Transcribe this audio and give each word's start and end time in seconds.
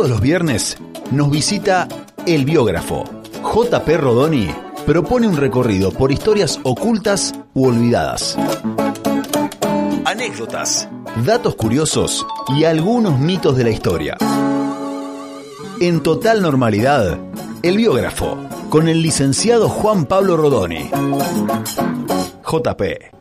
Todos 0.00 0.12
los 0.12 0.22
viernes 0.22 0.78
nos 1.10 1.30
visita 1.30 1.86
el 2.24 2.46
biógrafo. 2.46 3.04
JP 3.42 3.86
Rodoni 3.98 4.48
propone 4.86 5.28
un 5.28 5.36
recorrido 5.36 5.92
por 5.92 6.10
historias 6.10 6.58
ocultas 6.62 7.34
u 7.52 7.66
olvidadas. 7.66 8.34
Anécdotas, 10.06 10.88
datos 11.26 11.54
curiosos 11.54 12.26
y 12.48 12.64
algunos 12.64 13.18
mitos 13.18 13.58
de 13.58 13.64
la 13.64 13.70
historia. 13.72 14.16
En 15.82 16.02
total 16.02 16.40
normalidad, 16.40 17.18
el 17.62 17.76
biógrafo, 17.76 18.38
con 18.70 18.88
el 18.88 19.02
licenciado 19.02 19.68
Juan 19.68 20.06
Pablo 20.06 20.38
Rodoni. 20.38 20.90
JP. 22.50 23.19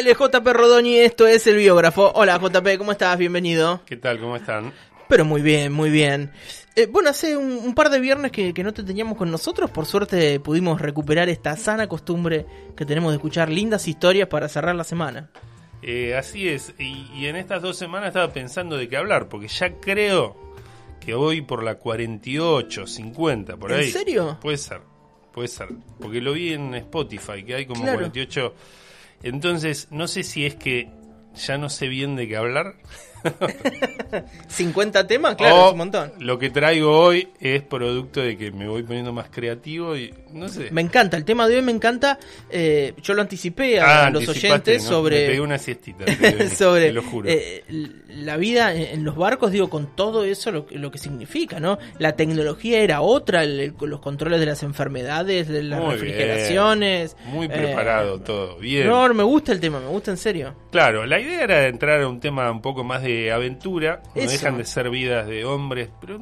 Él 0.00 0.06
es 0.06 0.16
JP 0.16 0.46
Rodoni, 0.46 0.96
esto 0.96 1.26
es 1.26 1.46
el 1.46 1.56
biógrafo. 1.56 2.10
Hola 2.14 2.38
JP, 2.38 2.78
¿cómo 2.78 2.92
estás? 2.92 3.18
Bienvenido. 3.18 3.82
¿Qué 3.84 3.98
tal? 3.98 4.18
¿Cómo 4.18 4.34
están? 4.34 4.72
Pero 5.10 5.26
muy 5.26 5.42
bien, 5.42 5.72
muy 5.74 5.90
bien. 5.90 6.30
Eh, 6.74 6.86
bueno, 6.86 7.10
hace 7.10 7.36
un, 7.36 7.52
un 7.52 7.74
par 7.74 7.90
de 7.90 8.00
viernes 8.00 8.32
que, 8.32 8.54
que 8.54 8.62
no 8.64 8.72
te 8.72 8.82
teníamos 8.82 9.18
con 9.18 9.30
nosotros. 9.30 9.70
Por 9.70 9.84
suerte 9.84 10.40
pudimos 10.40 10.80
recuperar 10.80 11.28
esta 11.28 11.54
sana 11.54 11.86
costumbre 11.86 12.46
que 12.74 12.86
tenemos 12.86 13.12
de 13.12 13.16
escuchar 13.16 13.50
lindas 13.50 13.88
historias 13.88 14.26
para 14.28 14.48
cerrar 14.48 14.74
la 14.74 14.84
semana. 14.84 15.28
Eh, 15.82 16.14
así 16.16 16.48
es, 16.48 16.72
y, 16.78 17.06
y 17.14 17.26
en 17.26 17.36
estas 17.36 17.60
dos 17.60 17.76
semanas 17.76 18.08
estaba 18.08 18.32
pensando 18.32 18.78
de 18.78 18.88
qué 18.88 18.96
hablar, 18.96 19.28
porque 19.28 19.48
ya 19.48 19.74
creo 19.80 20.54
que 20.98 21.12
voy 21.12 21.42
por 21.42 21.62
la 21.62 21.74
48, 21.74 22.86
50, 22.86 23.58
por 23.58 23.70
¿En 23.72 23.80
ahí. 23.80 23.90
serio? 23.90 24.38
Puede 24.40 24.56
ser, 24.56 24.80
puede 25.30 25.48
ser, 25.48 25.68
porque 26.00 26.22
lo 26.22 26.32
vi 26.32 26.54
en 26.54 26.74
Spotify, 26.74 27.42
que 27.44 27.54
hay 27.54 27.66
como 27.66 27.82
Claro. 27.82 27.98
48. 27.98 28.54
Entonces, 29.22 29.88
no 29.90 30.08
sé 30.08 30.22
si 30.22 30.46
es 30.46 30.54
que 30.54 30.88
ya 31.34 31.58
no 31.58 31.68
sé 31.68 31.88
bien 31.88 32.16
de 32.16 32.28
qué 32.28 32.36
hablar. 32.36 32.74
50 34.48 35.06
temas, 35.06 35.36
claro, 35.36 35.56
o 35.56 35.66
es 35.66 35.72
un 35.72 35.78
montón. 35.78 36.12
Lo 36.18 36.38
que 36.38 36.50
traigo 36.50 36.98
hoy 36.98 37.28
es 37.40 37.62
producto 37.62 38.20
de 38.20 38.36
que 38.36 38.50
me 38.50 38.68
voy 38.68 38.82
poniendo 38.82 39.12
más 39.12 39.28
creativo 39.30 39.96
y 39.96 40.12
no 40.32 40.48
sé. 40.48 40.68
Me 40.70 40.80
encanta, 40.80 41.16
el 41.16 41.24
tema 41.24 41.46
de 41.48 41.56
hoy 41.56 41.62
me 41.62 41.72
encanta. 41.72 42.18
Eh, 42.50 42.94
yo 43.02 43.14
lo 43.14 43.22
anticipé 43.22 43.80
a 43.80 44.06
Ah, 44.06 44.10
los 44.10 44.28
oyentes 44.28 44.84
¿no? 44.84 44.88
sobre... 44.88 45.20
Me 45.22 45.26
pegué 45.28 45.40
una 45.40 45.58
siestita, 45.58 46.04
te 46.04 46.12
digo, 46.32 46.48
sobre 46.54 46.86
te 46.86 46.92
lo 46.92 47.02
juro. 47.02 47.28
eh, 47.28 47.64
la 48.08 48.36
vida 48.36 48.74
en, 48.74 49.04
los 49.04 49.16
barcos, 49.16 49.52
digo, 49.52 49.70
con 49.70 49.94
todo 49.94 50.24
eso 50.24 50.50
lo, 50.52 50.66
que- 50.66 50.78
lo 50.78 50.90
que 50.90 50.98
significa, 50.98 51.60
¿no? 51.60 51.78
La 51.98 52.16
tecnología 52.16 52.80
era 52.80 53.00
otra, 53.00 53.42
el- 53.44 53.74
los 53.80 54.00
controles 54.00 54.40
de 54.40 54.46
las 54.46 54.62
enfermedades, 54.62 55.48
de 55.48 55.62
las 55.62 55.80
Muy 55.80 55.88
bien. 55.96 56.00
refrigeraciones. 56.00 57.16
Muy 57.26 57.46
eh, 57.46 57.50
preparado 57.50 58.20
todo, 58.20 58.56
bien. 58.58 58.86
No, 58.86 59.12
me 59.14 59.22
gusta 59.22 59.52
el 59.52 59.60
tema, 59.60 59.80
me 59.80 59.86
gusta 59.88 60.10
en 60.10 60.16
serio. 60.16 60.54
Claro, 60.70 61.06
la 61.06 61.20
idea 61.20 61.42
era 61.44 61.66
entrar 61.68 62.00
a 62.00 62.08
un 62.08 62.20
tema 62.20 62.50
un 62.50 62.60
poco 62.62 62.84
más 62.84 63.02
de 63.02 63.09
aventura. 63.32 64.02
No 64.14 64.22
dejan 64.22 64.58
de 64.58 64.64
ser 64.64 64.90
vidas 64.90 65.26
de 65.26 65.44
hombres, 65.44 65.90
pero 66.00 66.20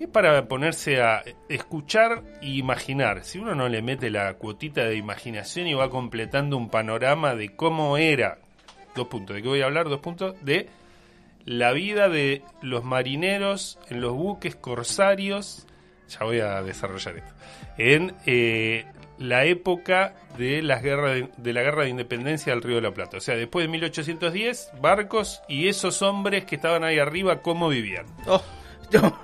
es 0.00 0.08
para 0.08 0.48
ponerse 0.48 1.02
a 1.02 1.22
escuchar 1.48 2.22
e 2.40 2.48
imaginar. 2.48 3.22
Si 3.22 3.38
uno 3.38 3.54
no 3.54 3.68
le 3.68 3.82
mete 3.82 4.08
la 4.08 4.32
cuotita 4.34 4.84
de 4.84 4.96
imaginación 4.96 5.66
y 5.66 5.74
va 5.74 5.90
completando 5.90 6.56
un 6.56 6.70
panorama 6.70 7.34
de 7.34 7.54
cómo 7.54 7.98
era, 7.98 8.38
dos 8.94 9.08
puntos, 9.08 9.36
¿de 9.36 9.42
qué 9.42 9.48
voy 9.48 9.60
a 9.60 9.66
hablar? 9.66 9.90
Dos 9.90 10.00
puntos, 10.00 10.42
de 10.42 10.70
la 11.44 11.72
vida 11.72 12.08
de 12.08 12.42
los 12.62 12.82
marineros 12.82 13.78
en 13.90 14.00
los 14.00 14.14
buques 14.14 14.56
corsarios, 14.56 15.66
ya 16.08 16.24
voy 16.24 16.40
a 16.40 16.62
desarrollar 16.62 17.18
esto, 17.18 17.34
en 17.76 18.14
eh, 18.24 18.86
la 19.20 19.44
época 19.44 20.14
de, 20.38 20.62
las 20.62 20.82
guerras 20.82 21.14
de, 21.14 21.28
de 21.36 21.52
la 21.52 21.62
guerra 21.62 21.84
de 21.84 21.90
independencia 21.90 22.52
del 22.52 22.62
Río 22.62 22.76
de 22.76 22.82
la 22.82 22.92
Plata. 22.92 23.18
O 23.18 23.20
sea, 23.20 23.36
después 23.36 23.64
de 23.64 23.68
1810, 23.68 24.70
barcos 24.80 25.42
y 25.46 25.68
esos 25.68 26.00
hombres 26.02 26.46
que 26.46 26.56
estaban 26.56 26.82
ahí 26.82 26.98
arriba, 26.98 27.42
¿cómo 27.42 27.68
vivían? 27.68 28.06
Oh, 28.26 28.42
no, 28.92 29.16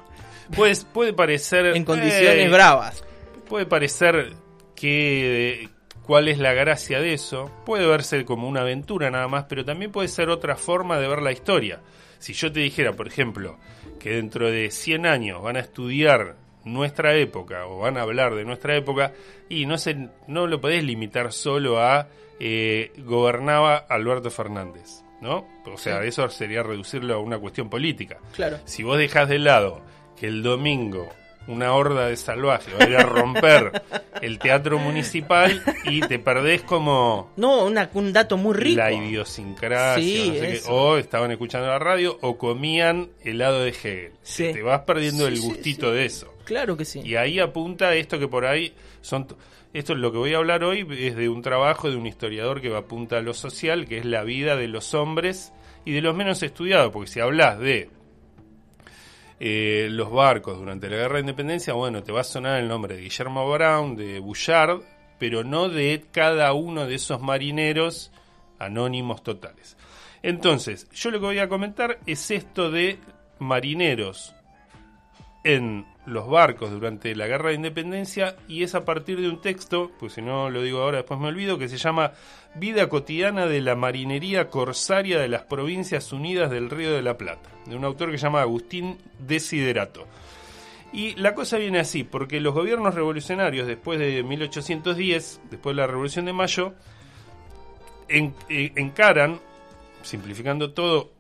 Pues 0.55 0.85
puede 0.85 1.15
parecer... 1.15 1.75
en 1.75 1.85
condiciones 1.85 2.47
eh, 2.47 2.49
bravas. 2.49 3.03
Puede 3.49 3.65
parecer 3.65 4.35
que 4.75 5.71
cuál 6.03 6.29
es 6.29 6.39
la 6.39 6.53
gracia 6.53 7.01
de 7.01 7.15
eso. 7.15 7.51
Puede 7.65 7.87
verse 7.87 8.27
como 8.27 8.49
una 8.49 8.61
aventura 8.61 9.11
nada 9.11 9.29
más, 9.29 9.47
pero 9.49 9.65
también 9.65 9.93
puede 9.93 10.09
ser 10.09 10.29
otra 10.29 10.57
forma 10.57 10.99
de 10.99 11.09
ver 11.09 11.23
la 11.23 11.33
historia. 11.33 11.81
Si 12.19 12.35
yo 12.35 12.53
te 12.53 12.61
dijera, 12.61 12.93
por 12.93 13.09
ejemplo, 13.09 13.59
que 13.99 14.11
dentro 14.11 14.51
de 14.51 14.71
100 14.71 15.07
años 15.07 15.43
van 15.43 15.57
a 15.57 15.61
estudiar 15.61 16.37
nuestra 16.67 17.15
época 17.17 17.67
o 17.67 17.79
van 17.79 17.97
a 17.97 18.03
hablar 18.03 18.35
de 18.35 18.45
nuestra 18.45 18.77
época 18.77 19.13
y 19.49 19.65
no 19.67 19.79
se 19.79 20.09
no 20.27 20.47
lo 20.47 20.61
podés 20.61 20.85
limitar 20.85 21.33
solo 21.33 21.81
a 21.81 22.09
eh, 22.39 22.93
gobernaba 22.99 23.77
Alberto 23.89 24.31
Fernández, 24.31 25.03
¿no? 25.23 25.47
O 25.65 25.79
sea, 25.79 26.03
Sí. 26.03 26.09
eso 26.09 26.29
sería 26.29 26.63
reducirlo 26.63 27.15
a 27.15 27.19
una 27.19 27.39
cuestión 27.39 27.71
política. 27.71 28.19
Claro. 28.35 28.59
Si 28.67 28.83
vos 28.83 28.99
dejás 28.99 29.29
de 29.31 29.39
lado 29.39 29.81
que 30.21 30.27
el 30.27 30.43
domingo 30.43 31.09
una 31.49 31.73
horda 31.75 32.09
de 32.09 32.17
salvajes 32.17 32.75
va 32.75 32.85
a 32.85 32.89
ir 32.89 32.97
a 32.97 33.05
romper 33.05 33.81
el 34.21 34.41
teatro 34.41 34.79
municipal 34.81 35.63
y 35.85 36.01
te 36.01 36.19
perdés 36.19 36.63
como 36.63 37.31
No, 37.37 37.65
una- 37.67 37.89
un 37.95 38.13
dato 38.13 38.37
muy 38.37 38.53
rico. 38.55 38.79
la 38.79 38.91
idiosincrasia, 38.93 40.03
Sí, 40.03 40.29
no 40.29 40.35
sé 40.41 40.41
qué. 40.41 40.61
o 40.69 40.97
estaban 40.99 41.31
escuchando 41.31 41.69
la 41.69 41.79
radio 41.79 42.19
o 42.21 42.37
comían 42.37 43.11
helado 43.23 43.61
de 43.63 43.71
Hegel. 43.71 44.13
Sí. 44.23 44.53
Te 44.53 44.63
vas 44.63 44.81
perdiendo 44.81 45.29
el 45.29 45.41
gustito 45.41 45.93
de 45.93 46.07
eso. 46.07 46.33
Claro 46.47 46.77
que 46.77 46.85
sí. 46.85 47.01
Y 47.05 47.17
ahí 47.17 47.41
apunta 47.41 47.95
esto 47.95 48.19
que 48.19 48.29
por 48.29 48.47
ahí 48.47 48.73
son... 49.03 49.27
Esto 49.75 49.93
es 49.93 49.99
lo 49.99 50.11
que 50.11 50.17
voy 50.17 50.33
a 50.33 50.39
hablar 50.39 50.65
hoy, 50.65 50.87
es 50.99 51.17
de 51.17 51.29
un 51.29 51.43
trabajo 51.43 51.91
de 51.91 51.97
un 51.97 52.07
historiador 52.07 52.63
que 52.63 52.75
apunta 52.75 53.19
a 53.19 53.21
lo 53.21 53.35
social, 53.35 53.87
que 53.87 53.99
es 53.99 54.07
la 54.07 54.23
vida 54.23 54.57
de 54.57 54.69
los 54.69 54.95
hombres 54.95 55.53
y 55.85 55.93
de 55.93 56.01
los 56.01 56.17
menos 56.17 56.43
estudiados, 56.43 56.93
porque 56.93 57.11
si 57.11 57.21
hablas 57.21 57.59
de 57.59 57.91
eh, 59.39 59.89
los 59.91 60.11
barcos 60.11 60.57
durante 60.57 60.89
la 60.89 60.97
Guerra 60.97 61.15
de 61.17 61.21
Independencia, 61.21 61.75
bueno, 61.75 62.03
te 62.03 62.11
va 62.11 62.23
a 62.23 62.25
sonar 62.25 62.59
el 62.59 62.69
nombre 62.69 62.97
de 62.97 63.03
Guillermo 63.03 63.51
Brown, 63.53 63.97
de 63.97 64.19
Bouchard, 64.19 64.81
pero 65.19 65.45
no 65.45 65.69
de 65.69 66.05
cada 66.11 66.55
uno 66.55 66.87
de 66.87 66.95
esos 66.95 67.21
marineros 67.21 68.13
anónimos 68.59 69.23
totales. 69.23 69.77
Entonces, 70.23 70.89
yo 70.93 71.11
lo 71.11 71.21
que 71.21 71.27
voy 71.27 71.39
a 71.39 71.49
comentar 71.49 71.99
es 72.07 72.31
esto 72.31 72.71
de 72.71 72.99
marineros 73.39 74.35
en 75.45 75.87
los 76.07 76.29
barcos 76.29 76.71
durante 76.71 77.15
la 77.17 77.27
Guerra 77.27 77.49
de 77.51 77.57
Independencia 77.57 78.37
y 78.49 78.63
es 78.63 78.75
a 78.75 78.85
partir 78.85 79.21
de 79.21 79.29
un 79.29 79.41
texto, 79.41 79.91
pues 79.99 80.13
si 80.15 80.23
no 80.23 80.51
lo 80.51 80.63
digo 80.63 80.81
ahora 80.83 80.99
después 80.99 81.19
me 81.21 81.29
olvido, 81.29 81.59
que 81.59 81.69
se 81.69 81.77
llama 81.79 82.13
Vida 82.55 82.89
cotidiana 82.89 83.47
de 83.47 83.61
la 83.61 83.75
marinería 83.75 84.49
corsaria 84.49 85.19
de 85.19 85.29
las 85.29 85.43
Provincias 85.43 86.13
Unidas 86.13 86.51
del 86.51 86.71
Río 86.71 86.93
de 86.93 87.03
la 87.03 87.19
Plata, 87.19 87.51
de 87.67 87.77
un 87.77 87.85
autor 87.85 88.11
que 88.13 88.19
se 88.19 88.23
llama 88.23 88.41
Agustín 88.43 88.99
Desiderato. 89.19 90.07
Y 90.93 91.15
la 91.17 91.35
cosa 91.35 91.59
viene 91.59 91.81
así, 91.81 92.05
porque 92.05 92.41
los 92.41 92.55
gobiernos 92.55 92.95
revolucionarios 92.95 93.67
después 93.67 93.99
de 93.99 94.23
1810, 94.23 95.41
después 95.51 95.75
de 95.77 95.83
la 95.83 95.87
Revolución 95.89 96.25
de 96.25 96.33
Mayo, 96.33 96.73
en- 98.09 98.35
eh, 98.49 98.73
encaran, 98.77 99.41
simplificando 100.03 100.73
todo, 100.73 101.11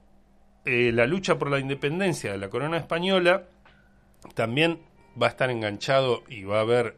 eh, 0.64 0.92
la 0.92 1.06
lucha 1.06 1.36
por 1.38 1.50
la 1.50 1.58
independencia 1.58 2.32
de 2.32 2.38
la 2.38 2.48
corona 2.48 2.76
española 2.76 3.44
también 4.34 4.80
va 5.20 5.26
a 5.26 5.30
estar 5.30 5.50
enganchado 5.50 6.22
y 6.28 6.44
va 6.44 6.58
a 6.58 6.62
haber 6.62 6.96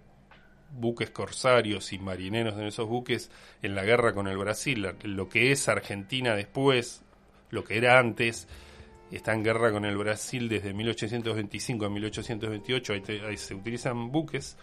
buques 0.71 1.11
corsarios 1.11 1.93
y 1.93 1.99
marineros 1.99 2.55
en 2.59 2.65
esos 2.67 2.87
buques 2.89 3.31
en 3.63 3.75
la 3.75 3.85
guerra 3.85 4.13
con 4.13 4.29
el 4.29 4.37
Brasil. 4.37 4.87
Lo 5.05 5.29
que 5.29 5.51
es 5.53 5.69
Argentina 5.69 6.35
después, 6.35 7.03
lo 7.51 7.65
que 7.65 7.79
era 7.79 7.99
antes, 7.99 8.49
está 9.11 9.33
en 9.33 9.45
guerra 9.45 9.73
con 9.73 9.85
el 9.85 9.97
Brasil 9.97 10.49
desde 10.49 10.75
1825 10.75 11.87
a 11.87 11.89
1828, 11.91 12.93
ahí, 12.93 13.01
te- 13.01 13.27
ahí 13.27 13.37
se 13.39 13.55
utilizan 13.55 14.11
buques. 14.13 14.57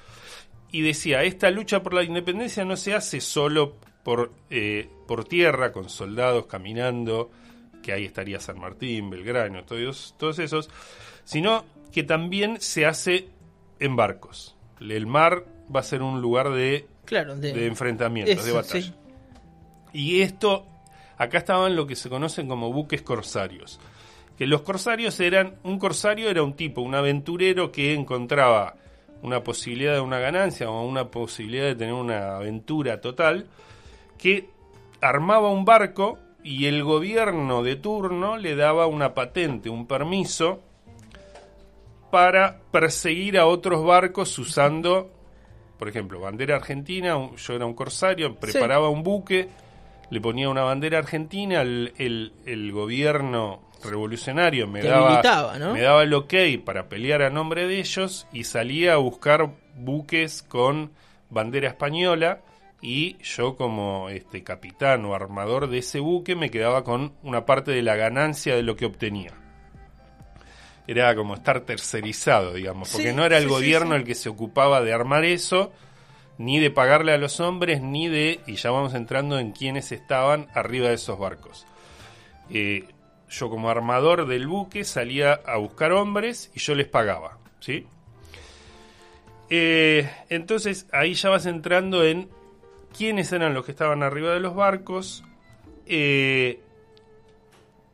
Y 0.71 0.81
decía, 0.81 1.23
esta 1.23 1.49
lucha 1.51 1.81
por 1.81 1.93
la 1.93 2.03
independencia 2.03 2.65
no 2.65 2.75
se 2.75 2.93
hace 2.93 3.21
solo 3.21 3.75
por, 4.03 4.31
eh, 4.49 4.89
por 5.07 5.25
tierra, 5.25 5.71
con 5.71 5.89
soldados 5.89 6.45
caminando, 6.45 7.31
que 7.81 7.93
ahí 7.93 8.05
estaría 8.05 8.39
San 8.39 8.59
Martín, 8.59 9.09
Belgrano, 9.09 9.63
todos, 9.63 10.13
todos 10.19 10.37
esos, 10.39 10.69
sino 11.23 11.65
que 11.95 12.03
también 12.03 12.59
se 12.59 12.85
hace 12.85 13.29
en 13.79 13.95
barcos. 13.95 14.57
El 14.81 15.07
mar 15.07 15.45
va 15.73 15.79
a 15.79 15.83
ser 15.83 16.01
un 16.01 16.19
lugar 16.19 16.49
de, 16.51 16.89
Claro, 17.05 17.37
de, 17.37 17.53
de 17.53 17.67
enfrentamientos, 17.67 18.43
de 18.43 18.51
batalla. 18.51 18.81
sí. 18.83 18.93
Y 19.93 20.19
esto, 20.19 20.65
acá 21.17 21.37
estaban 21.37 21.73
lo 21.77 21.87
que 21.87 21.95
se 21.95 22.09
conocen 22.09 22.49
como 22.49 22.73
buques 22.73 23.01
corsarios. 23.01 23.79
Que 24.37 24.45
los 24.45 24.63
corsarios 24.63 25.17
eran, 25.21 25.55
un 25.63 25.79
corsario 25.79 26.29
era 26.29 26.43
un 26.43 26.57
tipo, 26.57 26.81
un 26.81 26.95
aventurero 26.95 27.71
que 27.71 27.93
encontraba 27.93 28.75
una 29.21 29.41
posibilidad 29.41 29.93
de 29.93 30.01
una 30.01 30.19
ganancia 30.19 30.69
o 30.69 30.85
una 30.85 31.09
posibilidad 31.09 31.63
de 31.63 31.75
tener 31.75 31.93
una 31.93 32.35
aventura 32.35 32.99
total, 32.99 33.47
que 34.17 34.49
armaba 34.99 35.49
un 35.49 35.63
barco 35.63 36.19
y 36.43 36.65
el 36.65 36.83
gobierno 36.83 37.63
de 37.63 37.77
turno 37.77 38.35
le 38.35 38.57
daba 38.57 38.85
una 38.85 39.13
patente, 39.13 39.69
un 39.69 39.87
permiso 39.87 40.61
para 42.11 42.59
perseguir 42.71 43.37
a 43.37 43.45
otros 43.45 43.85
barcos 43.85 44.37
usando, 44.39 45.11
por 45.77 45.89
ejemplo, 45.89 46.19
bandera 46.19 46.55
argentina, 46.55 47.17
yo 47.35 47.53
era 47.53 47.65
un 47.65 47.73
corsario, 47.73 48.35
preparaba 48.35 48.89
un 48.89 49.03
buque, 49.03 49.49
le 50.09 50.21
ponía 50.21 50.49
una 50.49 50.63
bandera 50.63 50.99
argentina, 50.99 51.61
el, 51.61 51.93
el, 51.97 52.33
el 52.45 52.71
gobierno 52.71 53.61
revolucionario 53.83 54.67
me 54.67 54.81
Te 54.81 54.87
daba, 54.87 55.07
habilitaba, 55.07 55.59
¿no? 55.59 55.73
me 55.73 55.81
daba 55.81 56.03
el 56.03 56.13
ok 56.13 56.33
para 56.63 56.89
pelear 56.89 57.21
a 57.21 57.29
nombre 57.29 57.67
de 57.67 57.79
ellos 57.79 58.27
y 58.31 58.45
salía 58.45 58.93
a 58.93 58.97
buscar 58.97 59.51
buques 59.75 60.41
con 60.41 60.91
bandera 61.29 61.69
española 61.69 62.41
y 62.81 63.17
yo 63.23 63.55
como 63.55 64.09
este 64.09 64.43
capitán 64.43 65.05
o 65.05 65.15
armador 65.15 65.69
de 65.69 65.79
ese 65.79 65.99
buque 65.99 66.35
me 66.35 66.51
quedaba 66.51 66.83
con 66.83 67.13
una 67.23 67.45
parte 67.45 67.71
de 67.71 67.81
la 67.81 67.95
ganancia 67.95 68.55
de 68.55 68.63
lo 68.63 68.75
que 68.75 68.85
obtenía. 68.85 69.33
Era 70.87 71.15
como 71.15 71.33
estar 71.35 71.61
tercerizado, 71.61 72.53
digamos, 72.53 72.91
porque 72.91 73.09
Sí, 73.09 73.15
no 73.15 73.25
era 73.25 73.37
el 73.37 73.43
sí, 73.45 73.49
gobierno 73.49 73.91
sí. 73.91 73.97
el 74.01 74.03
que 74.03 74.15
se 74.15 74.29
ocupaba 74.29 74.81
de 74.81 74.93
armar 74.93 75.25
eso, 75.25 75.71
ni 76.37 76.59
de 76.59 76.69
pagarle 76.69 77.11
a 77.13 77.17
los 77.17 77.39
hombres, 77.39 77.81
ni 77.81 78.07
de, 78.07 78.39
y 78.45 78.55
ya 78.55 78.69
vamos 78.71 78.93
entrando 78.93 79.39
en 79.39 79.51
quiénes 79.51 79.91
estaban 79.91 80.47
arriba 80.53 80.89
de 80.89 80.95
esos 80.95 81.17
barcos. 81.17 81.65
Eh, 82.51 82.87
yo 83.29 83.49
como 83.49 83.69
armador 83.69 84.27
del 84.27 84.45
buque 84.47 84.83
salía 84.83 85.33
a 85.45 85.57
buscar 85.57 85.91
hombres 85.93 86.51
y 86.53 86.59
yo 86.59 86.75
les 86.75 86.87
pagaba, 86.87 87.39
¿sí? 87.59 87.87
Eh, 89.49 90.09
entonces 90.29 90.87
ahí 90.91 91.13
ya 91.13 91.29
vas 91.29 91.45
entrando 91.45 92.03
en 92.03 92.29
quiénes 92.97 93.31
eran 93.31 93.53
los 93.53 93.65
que 93.65 93.71
estaban 93.71 94.03
arriba 94.03 94.33
de 94.33 94.39
los 94.39 94.55
barcos, 94.55 95.23
eh, 95.85 96.59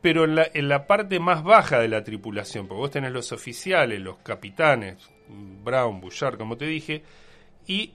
pero 0.02 0.24
en 0.24 0.34
la, 0.34 0.46
en 0.52 0.68
la 0.68 0.86
parte 0.86 1.18
más 1.20 1.42
baja 1.42 1.78
de 1.78 1.88
la 1.88 2.04
tripulación, 2.04 2.66
porque 2.66 2.80
vos 2.80 2.90
tenés 2.90 3.12
los 3.12 3.32
oficiales, 3.32 4.00
los 4.00 4.18
capitanes, 4.18 4.96
Brown, 5.28 6.00
Bouchard, 6.00 6.36
como 6.36 6.56
te 6.56 6.66
dije, 6.66 7.02
y 7.66 7.92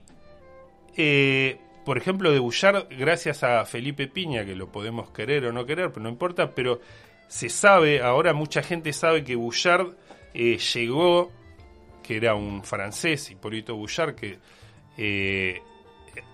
eh, 0.96 1.58
por 1.84 1.96
ejemplo, 1.96 2.30
de 2.30 2.38
Bullard, 2.38 2.88
gracias 2.90 3.42
a 3.44 3.64
Felipe 3.64 4.08
Piña, 4.08 4.44
que 4.44 4.54
lo 4.54 4.70
podemos 4.70 5.10
querer 5.10 5.46
o 5.46 5.52
no 5.52 5.64
querer, 5.64 5.90
pero 5.90 6.02
no 6.02 6.10
importa, 6.10 6.54
pero 6.54 6.82
se 7.28 7.48
sabe, 7.48 8.02
ahora 8.02 8.34
mucha 8.34 8.62
gente 8.62 8.92
sabe 8.92 9.24
que 9.24 9.36
Bullard 9.36 9.94
eh, 10.34 10.58
llegó, 10.58 11.32
que 12.02 12.16
era 12.16 12.34
un 12.34 12.62
francés, 12.62 13.30
Hipólito 13.30 13.74
Bullard, 13.74 14.14
que 14.16 14.38
eh, 14.98 15.62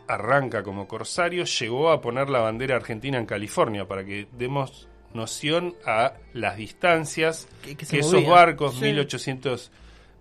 arranca 0.09 0.65
como 0.65 0.89
corsario, 0.89 1.45
llegó 1.45 1.91
a 1.91 2.01
poner 2.01 2.31
la 2.31 2.41
bandera 2.41 2.75
argentina 2.75 3.19
en 3.19 3.27
California, 3.27 3.87
para 3.87 4.05
que 4.05 4.27
demos 4.33 4.89
noción 5.15 5.75
a 5.87 6.15
las 6.33 6.57
distancias 6.57 7.49
Que- 7.63 7.77
que 7.77 7.85
se 7.87 7.93
que 7.97 8.01
esos 8.01 8.27
barcos, 8.27 8.75
Sí. 8.75 8.81
1800, 8.83 9.71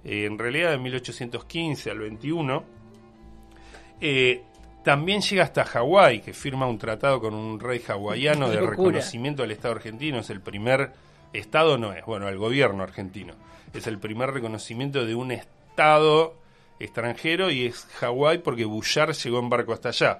eh, 0.05 0.25
en 0.25 0.37
realidad 0.37 0.71
de 0.71 0.77
1815 0.77 1.89
al 1.91 1.99
21, 1.99 2.63
eh, 4.01 4.43
también 4.83 5.21
llega 5.21 5.43
hasta 5.43 5.63
Hawái, 5.63 6.21
que 6.21 6.33
firma 6.33 6.67
un 6.67 6.77
tratado 6.77 7.19
con 7.21 7.33
un 7.33 7.59
rey 7.59 7.81
hawaiano 7.87 8.49
de 8.49 8.59
reconocimiento 8.61 9.43
al 9.43 9.51
Estado 9.51 9.75
argentino. 9.75 10.19
Es 10.19 10.29
el 10.29 10.41
primer 10.41 10.91
Estado, 11.31 11.77
no 11.77 11.93
es, 11.93 12.05
bueno, 12.05 12.27
al 12.27 12.37
gobierno 12.37 12.83
argentino. 12.83 13.33
Es 13.73 13.87
el 13.87 13.97
primer 13.99 14.31
reconocimiento 14.31 15.05
de 15.05 15.15
un 15.15 15.31
Estado 15.31 16.35
extranjero 16.79 17.49
y 17.49 17.65
es 17.67 17.85
Hawái 17.99 18.39
porque 18.39 18.65
Bullard 18.65 19.13
llegó 19.13 19.39
en 19.39 19.49
barco 19.49 19.73
hasta 19.73 19.89
allá. 19.89 20.19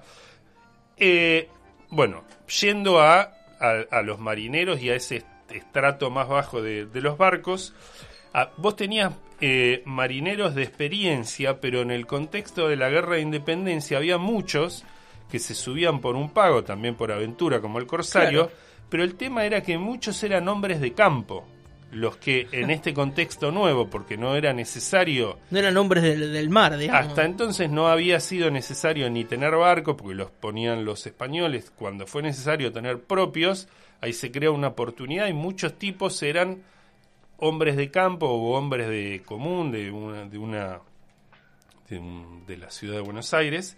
Eh, 0.97 1.49
bueno, 1.89 2.23
yendo 2.61 3.01
a, 3.01 3.31
a, 3.63 3.97
a 3.97 4.01
los 4.03 4.19
marineros 4.19 4.81
y 4.81 4.89
a 4.89 4.95
ese 4.95 5.23
estrato 5.49 6.09
más 6.09 6.27
bajo 6.27 6.61
de, 6.61 6.85
de 6.85 7.01
los 7.01 7.17
barcos, 7.17 7.73
ah, 8.33 8.49
vos 8.57 8.75
tenías 8.75 9.13
eh, 9.41 9.81
marineros 9.85 10.55
de 10.55 10.63
experiencia, 10.63 11.59
pero 11.59 11.81
en 11.81 11.91
el 11.91 12.05
contexto 12.05 12.67
de 12.67 12.75
la 12.75 12.89
guerra 12.89 13.15
de 13.15 13.21
independencia 13.21 13.97
había 13.97 14.17
muchos 14.17 14.83
que 15.31 15.39
se 15.39 15.55
subían 15.55 15.99
por 16.01 16.15
un 16.15 16.29
pago, 16.29 16.63
también 16.63 16.95
por 16.95 17.11
aventura, 17.11 17.59
como 17.61 17.79
el 17.79 17.87
corsario, 17.87 18.47
Claro. 18.47 18.57
pero 18.89 19.03
el 19.03 19.15
tema 19.15 19.45
era 19.45 19.61
que 19.63 19.77
muchos 19.77 20.21
eran 20.23 20.47
hombres 20.47 20.79
de 20.79 20.93
campo, 20.93 21.47
los 21.93 22.17
que 22.17 22.47
en 22.51 22.69
este 22.71 22.93
contexto 22.93 23.51
nuevo, 23.51 23.89
porque 23.89 24.17
no 24.17 24.35
era 24.35 24.51
necesario 24.53 25.37
No 25.51 25.59
eran 25.59 25.77
hombres 25.77 26.03
del, 26.03 26.33
del 26.33 26.49
mar, 26.49 26.77
digamos. 26.77 27.07
hasta 27.09 27.23
entonces 27.25 27.69
no 27.69 27.87
había 27.87 28.19
sido 28.19 28.49
necesario 28.51 29.09
ni 29.09 29.25
tener 29.25 29.55
barco, 29.55 29.95
porque 29.95 30.15
los 30.15 30.31
ponían 30.31 30.85
los 30.85 31.05
españoles. 31.07 31.71
Cuando 31.75 32.05
fue 32.07 32.21
necesario 32.21 32.71
tener 32.71 33.01
propios, 33.01 33.67
ahí 34.01 34.13
se 34.13 34.31
crea 34.31 34.51
una 34.51 34.69
oportunidad 34.69 35.27
y 35.27 35.33
muchos 35.33 35.77
tipos 35.79 36.21
eran 36.23 36.63
hombres 37.37 37.75
de 37.77 37.91
campo 37.91 38.27
o 38.27 38.57
hombres 38.57 38.87
de 38.87 39.21
común 39.25 39.71
de 39.71 39.91
una 39.91 40.25
de 40.25 40.37
una 40.37 40.79
de, 41.89 41.99
un- 41.99 42.45
de 42.45 42.57
la 42.57 42.69
ciudad 42.71 42.95
de 42.95 43.01
Buenos 43.01 43.33
Aires. 43.33 43.77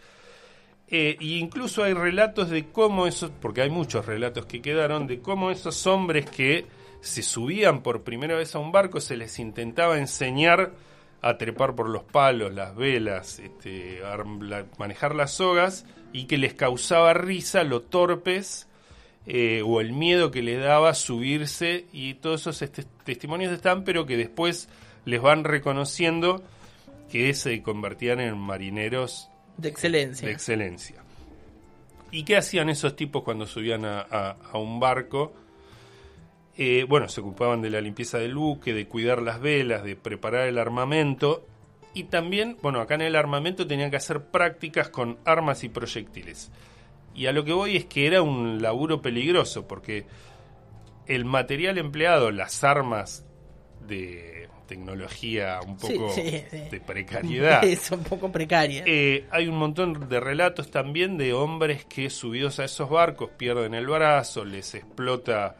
Eh, 0.88 1.18
y 1.20 1.38
incluso 1.40 1.84
hay 1.84 1.94
relatos 1.94 2.50
de 2.52 2.66
cómo 2.68 3.08
esos, 3.08 3.32
porque 3.42 3.62
hay 3.64 3.72
muchos 3.72 4.06
relatos 4.06 4.46
que 4.46 4.62
quedaron, 4.62 5.08
de 5.08 5.20
cómo 5.20 5.50
esos 5.50 5.88
hombres 5.88 6.30
que 6.30 6.66
se 7.06 7.22
subían 7.24 7.82
por 7.82 8.04
primera 8.04 8.36
vez 8.36 8.56
a 8.56 8.60
un 8.60 8.72
barco 8.72 9.00
se 9.00 9.16
les 9.18 9.40
intentaba 9.40 9.98
enseñar 10.00 10.74
a 11.22 11.38
trepar 11.38 11.76
por 11.76 11.90
los 11.90 12.04
palos, 12.04 12.54
las 12.54 12.76
velas, 12.76 13.40
este, 13.40 14.00
la- 14.42 14.66
manejar 14.78 15.16
las 15.16 15.32
sogas 15.34 15.86
y 16.14 16.26
que 16.26 16.38
les 16.38 16.54
causaba 16.54 17.14
risa 17.14 17.64
lo 17.64 17.82
torpes 17.82 18.68
eh, 19.28 19.64
o 19.66 19.82
el 19.82 19.92
miedo 19.92 20.30
que 20.30 20.44
les 20.44 20.62
daba 20.64 20.94
subirse 20.94 21.86
y 21.92 22.14
todos 22.16 22.42
esos 22.42 22.62
este- 22.62 22.86
testimonios 23.04 23.52
están, 23.54 23.84
pero 23.84 24.06
que 24.06 24.18
después 24.18 24.70
les 25.06 25.20
van 25.22 25.44
reconociendo 25.44 26.44
que 27.12 27.34
se 27.34 27.62
convertían 27.64 28.20
en 28.20 28.38
marineros 28.38 29.30
De 29.58 29.70
excelencia. 29.70 30.28
de 30.28 30.34
excelencia. 30.34 30.98
¿Y 32.12 32.24
qué 32.24 32.38
hacían 32.38 32.70
esos 32.70 32.96
tipos 32.96 33.24
cuando 33.24 33.46
subían 33.48 33.84
a, 33.86 34.02
a- 34.02 34.38
a 34.52 34.58
un 34.60 34.80
barco? 34.80 35.34
Eh, 36.58 36.86
bueno, 36.88 37.10
se 37.10 37.22
ocupaban 37.22 37.62
de 37.62 37.70
la 37.70 37.82
limpieza 37.82 38.18
del 38.18 38.36
buque, 38.36 38.74
de 38.74 38.88
cuidar 38.88 39.22
las 39.22 39.42
velas, 39.42 39.84
de 39.84 39.96
preparar 39.96 40.48
el 40.48 40.58
armamento. 40.58 41.46
Y 41.94 42.06
también, 42.06 42.58
bueno, 42.62 42.80
acá 42.80 42.96
en 42.96 43.02
el 43.02 43.16
armamento 43.16 43.68
tenían 43.68 43.92
que 43.92 43.98
hacer 43.98 44.26
prácticas 44.26 44.90
con 44.90 45.18
armas 45.26 45.64
y 45.64 45.70
proyectiles. 45.70 46.52
Y 47.14 47.28
a 47.28 47.32
lo 47.32 47.46
que 47.46 47.54
voy 47.54 47.78
es 47.78 47.86
que 47.86 48.08
era 48.08 48.22
un 48.22 48.62
laburo 48.62 49.02
peligroso, 49.02 49.68
porque 49.68 50.06
el 51.08 51.26
material 51.26 51.78
empleado, 51.78 52.32
las 52.32 52.64
armas 52.64 53.26
de 53.88 54.50
tecnología 54.68 55.60
un 55.66 55.78
poco 55.78 56.10
sí, 56.10 56.44
sí. 56.50 56.58
de 56.72 56.82
precariedad, 56.86 57.64
Es 57.66 57.92
un 57.92 58.04
poco 58.04 58.32
precaria. 58.32 58.84
eh, 58.86 59.26
hay 59.32 59.48
un 59.48 59.58
montón 59.58 60.10
de 60.10 60.20
relatos 60.20 60.72
también 60.72 61.18
de 61.18 61.34
hombres 61.34 61.86
que 61.86 62.10
subidos 62.10 62.60
a 62.60 62.66
esos 62.66 62.90
barcos 62.90 63.30
pierden 63.38 63.76
el 63.76 63.86
brazo, 63.88 64.44
les 64.44 64.74
explota 64.74 65.56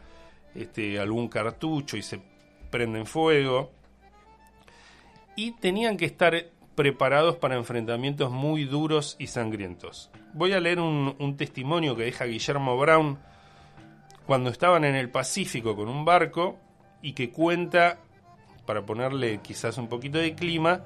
este, 0.56 0.98
algún 0.98 1.28
cartucho 1.28 1.96
y 1.96 2.02
se 2.02 2.20
prenden 2.70 3.06
fuego. 3.06 3.70
Y 5.36 5.52
tenían 5.52 5.96
que 5.96 6.06
estar 6.06 6.34
preparados 6.74 7.36
para 7.36 7.56
enfrentamientos 7.56 8.30
muy 8.30 8.64
duros 8.64 9.16
y 9.18 9.26
sangrientos. 9.26 10.10
Voy 10.34 10.52
a 10.52 10.60
leer 10.60 10.78
un, 10.78 11.36
testimonio 11.36 11.96
que 11.96 12.04
deja 12.04 12.26
Guillermo 12.26 12.76
Brown 12.76 13.18
cuando 14.26 14.50
estaban 14.50 14.84
en 14.84 14.94
el 14.94 15.10
Pacífico 15.10 15.74
con 15.74 15.88
un 15.88 16.04
barco 16.04 16.58
y 17.02 17.12
que 17.12 17.30
cuenta, 17.30 17.98
para 18.66 18.84
ponerle 18.84 19.38
quizás 19.38 19.78
un 19.78 19.88
poquito 19.88 20.18
de 20.18 20.34
clima, 20.34 20.84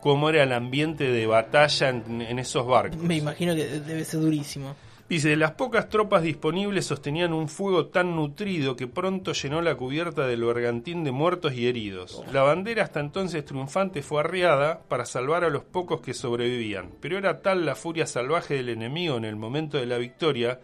cómo 0.00 0.28
era 0.28 0.42
el 0.42 0.52
ambiente 0.52 1.04
de 1.04 1.26
batalla 1.26 1.88
en 1.88 2.38
esos 2.38 2.66
barcos. 2.66 2.98
Me 2.98 3.16
imagino 3.16 3.54
que 3.54 3.64
debe 3.64 4.04
ser 4.04 4.20
durísimo. 4.20 4.74
Dice, 5.06 5.36
las 5.36 5.52
pocas 5.52 5.90
tropas 5.90 6.22
disponibles 6.22 6.86
sostenían 6.86 7.34
un 7.34 7.50
fuego 7.50 7.88
tan 7.88 8.16
nutrido 8.16 8.74
que 8.74 8.86
pronto 8.86 9.32
llenó 9.34 9.60
la 9.60 9.74
cubierta 9.74 10.26
del 10.26 10.44
bergantín 10.44 11.04
de 11.04 11.12
muertos 11.12 11.52
y 11.52 11.66
heridos. 11.66 12.22
La 12.32 12.42
bandera 12.42 12.84
hasta 12.84 13.00
entonces 13.00 13.44
triunfante 13.44 14.02
fue 14.02 14.20
arriada 14.20 14.80
para 14.88 15.04
salvar 15.04 15.44
a 15.44 15.50
los 15.50 15.62
pocos 15.62 16.00
que 16.00 16.14
sobrevivían, 16.14 16.90
pero 17.02 17.18
era 17.18 17.42
tal 17.42 17.66
la 17.66 17.74
furia 17.74 18.06
salvaje 18.06 18.54
del 18.54 18.70
enemigo 18.70 19.18
en 19.18 19.26
el 19.26 19.36
momento 19.36 19.76
de 19.76 19.84
la 19.84 19.98
victoria 19.98 20.60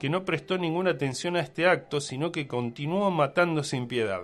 que 0.00 0.10
no 0.10 0.24
prestó 0.24 0.58
ninguna 0.58 0.90
atención 0.90 1.36
a 1.36 1.40
este 1.40 1.68
acto, 1.68 2.00
sino 2.00 2.32
que 2.32 2.48
continuó 2.48 3.12
matando 3.12 3.62
sin 3.62 3.86
piedad. 3.86 4.22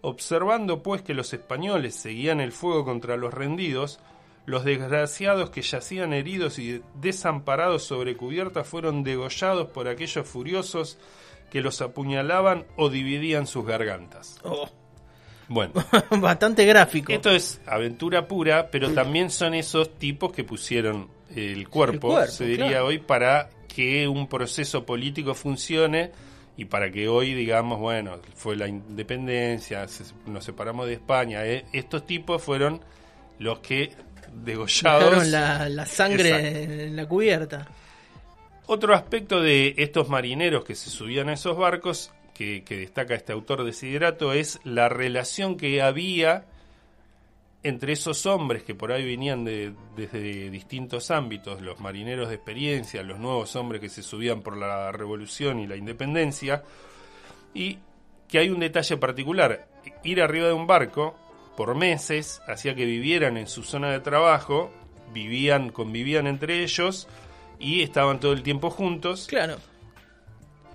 Observando 0.00 0.82
pues 0.82 1.02
que 1.02 1.12
los 1.12 1.34
españoles 1.34 1.94
seguían 1.94 2.40
el 2.40 2.50
fuego 2.50 2.86
contra 2.86 3.18
los 3.18 3.34
rendidos, 3.34 4.00
los 4.46 4.64
desgraciados 4.64 5.50
que 5.50 5.62
yacían 5.62 6.12
heridos 6.12 6.58
y 6.58 6.82
desamparados 6.94 7.84
sobre 7.84 8.16
cubierta 8.16 8.64
fueron 8.64 9.04
degollados 9.04 9.68
por 9.68 9.88
aquellos 9.88 10.26
furiosos 10.28 10.98
que 11.50 11.60
los 11.60 11.80
apuñalaban 11.80 12.64
o 12.76 12.88
dividían 12.88 13.46
sus 13.46 13.64
gargantas. 13.66 14.40
Oh, 14.42 14.68
Bueno, 15.48 15.72
bastante 16.20 16.64
gráfico. 16.64 17.12
esto 17.12 17.30
es 17.30 17.60
aventura 17.66 18.26
pura, 18.26 18.68
pero 18.70 18.92
también 18.92 19.30
son 19.30 19.54
esos 19.54 19.98
tipos 19.98 20.32
que 20.32 20.44
pusieron 20.44 21.08
el 21.34 21.68
cuerpo, 21.68 22.08
El 22.08 22.14
cuerpo, 22.14 22.32
se 22.32 22.44
diría 22.46 22.68
claro. 22.68 22.86
hoy, 22.86 22.98
para 22.98 23.50
que 23.68 24.06
un 24.08 24.28
proceso 24.28 24.84
político 24.84 25.34
funcione 25.34 26.10
y 26.56 26.64
para 26.66 26.90
que 26.90 27.08
hoy, 27.08 27.32
digamos, 27.34 27.78
bueno, 27.78 28.18
fue 28.34 28.56
la 28.56 28.68
independencia, 28.68 29.86
nos 30.26 30.44
separamos 30.44 30.86
de 30.86 30.94
España. 30.94 31.44
eh, 31.46 31.64
Estos 31.72 32.06
tipos 32.06 32.42
fueron 32.42 32.80
los 33.38 33.60
que 33.60 33.92
degollados. 34.32 35.10
Dejaron 35.10 35.30
la, 35.30 35.68
la 35.68 35.86
sangre 35.86 36.28
Exacto. 36.28 36.82
en 36.82 36.96
la 36.96 37.06
cubierta. 37.06 37.68
Otro 38.66 38.94
aspecto 38.94 39.40
de 39.40 39.74
estos 39.78 40.08
marineros 40.08 40.64
que 40.64 40.74
se 40.74 40.90
subían 40.90 41.28
a 41.28 41.34
esos 41.34 41.56
barcos, 41.56 42.12
que, 42.34 42.62
que 42.64 42.78
destaca 42.78 43.14
este 43.14 43.32
autor 43.32 43.64
de 43.64 43.72
Siderato, 43.72 44.32
es 44.32 44.60
la 44.64 44.88
relación 44.88 45.56
que 45.56 45.82
había 45.82 46.46
entre 47.64 47.92
esos 47.92 48.26
hombres 48.26 48.62
que 48.64 48.74
por 48.74 48.92
ahí 48.92 49.04
venían 49.04 49.44
de, 49.44 49.72
desde 49.96 50.50
distintos 50.50 51.10
ámbitos, 51.10 51.60
los 51.60 51.78
marineros 51.80 52.28
de 52.28 52.34
experiencia, 52.34 53.02
los 53.02 53.18
nuevos 53.18 53.54
hombres 53.54 53.80
que 53.80 53.88
se 53.88 54.02
subían 54.02 54.42
por 54.42 54.56
la 54.56 54.90
revolución 54.90 55.60
y 55.60 55.66
la 55.66 55.76
independencia, 55.76 56.64
y 57.54 57.78
que 58.28 58.38
hay 58.38 58.48
un 58.50 58.60
detalle 58.60 58.96
particular, 58.96 59.68
ir 60.02 60.22
arriba 60.22 60.48
de 60.48 60.52
un 60.52 60.66
barco 60.66 61.14
por 61.56 61.74
meses 61.74 62.40
hacía 62.46 62.74
que 62.74 62.84
vivieran 62.84 63.36
en 63.36 63.46
su 63.46 63.62
zona 63.62 63.90
de 63.90 64.00
trabajo, 64.00 64.72
vivían, 65.12 65.70
convivían 65.70 66.26
entre 66.26 66.62
ellos 66.62 67.08
y 67.58 67.82
estaban 67.82 68.20
todo 68.20 68.32
el 68.32 68.42
tiempo 68.42 68.70
juntos. 68.70 69.26
Claro. 69.28 69.56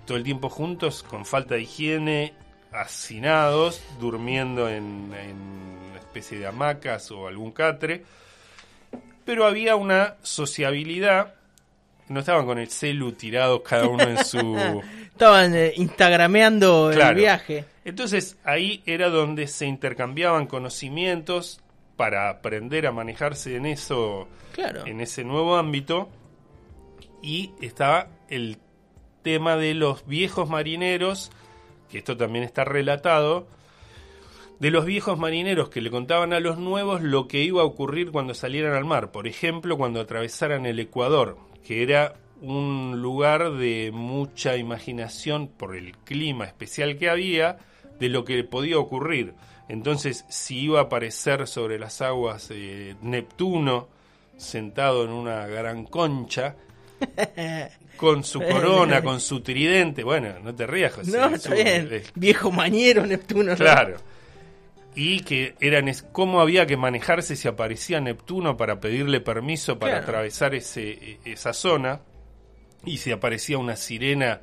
Todo 0.06 0.16
el 0.16 0.24
tiempo 0.24 0.48
juntos, 0.48 1.02
con 1.02 1.26
falta 1.26 1.54
de 1.56 1.62
higiene, 1.62 2.34
hacinados, 2.72 3.82
durmiendo 4.00 4.68
en, 4.68 5.12
en 5.12 5.36
una 5.90 5.98
especie 5.98 6.38
de 6.38 6.46
hamacas 6.46 7.10
o 7.10 7.26
algún 7.26 7.52
catre. 7.52 8.04
Pero 9.24 9.44
había 9.44 9.76
una 9.76 10.16
sociabilidad. 10.22 11.34
No 12.08 12.20
estaban 12.20 12.46
con 12.46 12.58
el 12.58 12.68
celu 12.68 13.12
tirados 13.12 13.60
cada 13.62 13.86
uno 13.86 14.02
en 14.04 14.24
su... 14.24 14.56
Estaban 15.12 15.54
eh, 15.54 15.72
instagrameando 15.76 16.92
el 16.92 17.14
viaje. 17.14 17.64
Entonces 17.84 18.38
ahí 18.44 18.82
era 18.86 19.08
donde 19.08 19.46
se 19.48 19.66
intercambiaban 19.66 20.46
conocimientos 20.46 21.60
para 21.96 22.30
aprender 22.30 22.86
a 22.86 22.92
manejarse 22.92 23.56
en 23.56 23.66
eso, 23.66 24.28
Claro. 24.52 24.86
en 24.86 25.00
ese 25.00 25.24
nuevo 25.24 25.56
ámbito. 25.56 26.08
Y 27.20 27.50
estaba 27.60 28.08
el 28.28 28.58
tema 29.22 29.56
de 29.56 29.74
los 29.74 30.06
viejos 30.06 30.48
marineros, 30.48 31.32
que 31.90 31.98
esto 31.98 32.16
también 32.16 32.44
está 32.44 32.64
relatado, 32.64 33.48
de 34.60 34.70
los 34.70 34.84
viejos 34.84 35.18
marineros 35.18 35.68
que 35.68 35.80
le 35.80 35.90
contaban 35.90 36.32
a 36.32 36.40
los 36.40 36.58
nuevos 36.58 37.02
lo 37.02 37.26
que 37.26 37.42
iba 37.42 37.62
a 37.62 37.64
ocurrir 37.64 38.12
cuando 38.12 38.34
salieran 38.34 38.74
al 38.74 38.84
mar. 38.84 39.10
Por 39.10 39.26
ejemplo, 39.26 39.76
cuando 39.76 40.00
atravesaran 40.00 40.64
el 40.66 40.78
Ecuador, 40.78 41.36
que 41.68 41.82
era 41.82 42.14
un 42.40 43.02
lugar 43.02 43.52
de 43.52 43.90
mucha 43.92 44.56
imaginación 44.56 45.48
por 45.48 45.76
el 45.76 45.92
clima 45.98 46.46
especial 46.46 46.96
que 46.96 47.10
había 47.10 47.58
de 48.00 48.08
lo 48.08 48.24
que 48.24 48.42
podía 48.42 48.78
ocurrir. 48.78 49.34
Entonces, 49.68 50.24
si 50.30 50.60
iba 50.60 50.78
a 50.80 50.84
aparecer 50.84 51.46
sobre 51.46 51.78
las 51.78 52.00
aguas 52.00 52.48
eh, 52.50 52.94
Neptuno, 53.02 53.86
sentado 54.38 55.04
en 55.04 55.10
una 55.10 55.46
gran 55.46 55.84
concha, 55.84 56.54
con 57.98 58.24
su 58.24 58.40
corona, 58.40 59.02
con 59.02 59.20
su 59.20 59.40
tridente, 59.42 60.02
bueno, 60.04 60.38
no 60.42 60.54
te 60.54 60.66
rías, 60.66 60.94
José. 60.94 61.10
no, 61.18 61.26
es 61.26 61.32
está 61.34 61.52
bien. 61.54 61.88
es- 61.92 62.12
Viejo 62.14 62.50
mañero 62.50 63.04
Neptuno. 63.04 63.50
¿no? 63.50 63.56
Claro. 63.56 63.96
Y 65.00 65.20
que 65.20 65.54
eran 65.60 65.86
es 65.86 66.02
cómo 66.02 66.40
había 66.40 66.66
que 66.66 66.76
manejarse 66.76 67.36
si 67.36 67.46
aparecía 67.46 68.00
Neptuno 68.00 68.56
para 68.56 68.80
pedirle 68.80 69.20
permiso 69.20 69.78
para 69.78 69.92
Claro. 69.92 70.06
atravesar 70.06 70.56
ese, 70.56 71.20
esa 71.24 71.52
zona. 71.52 72.00
Y 72.84 72.98
si 72.98 73.12
aparecía 73.12 73.58
una 73.58 73.76
sirena 73.76 74.40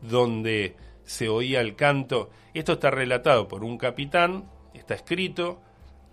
donde 0.00 0.74
se 1.04 1.28
oía 1.28 1.60
el 1.60 1.76
canto. 1.76 2.30
Esto 2.54 2.72
está 2.74 2.90
relatado 2.90 3.46
por 3.46 3.62
un 3.62 3.76
capitán, 3.76 4.48
está 4.72 4.94
escrito, 4.94 5.60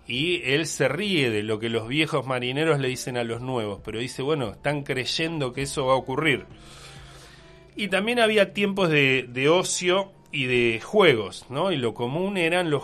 y 0.06 0.42
él 0.44 0.66
se 0.66 0.88
ríe 0.88 1.30
de 1.30 1.42
lo 1.42 1.58
que 1.58 1.70
los 1.70 1.88
viejos 1.88 2.26
marineros 2.26 2.80
le 2.80 2.88
dicen 2.88 3.16
a 3.16 3.24
los 3.24 3.40
nuevos, 3.40 3.80
pero 3.82 4.00
dice, 4.00 4.20
bueno, 4.20 4.50
están 4.50 4.82
creyendo 4.82 5.54
que 5.54 5.62
eso 5.62 5.86
va 5.86 5.94
a 5.94 5.96
ocurrir. 5.96 6.44
Y 7.74 7.88
también 7.88 8.18
había 8.20 8.52
tiempos 8.52 8.90
de, 8.90 9.24
de 9.28 9.48
ocio 9.48 10.12
y 10.32 10.44
de 10.46 10.80
juegos, 10.80 11.46
¿no? 11.48 11.72
Y 11.72 11.76
lo 11.76 11.94
común 11.94 12.36
eran 12.36 12.68
los, 12.70 12.82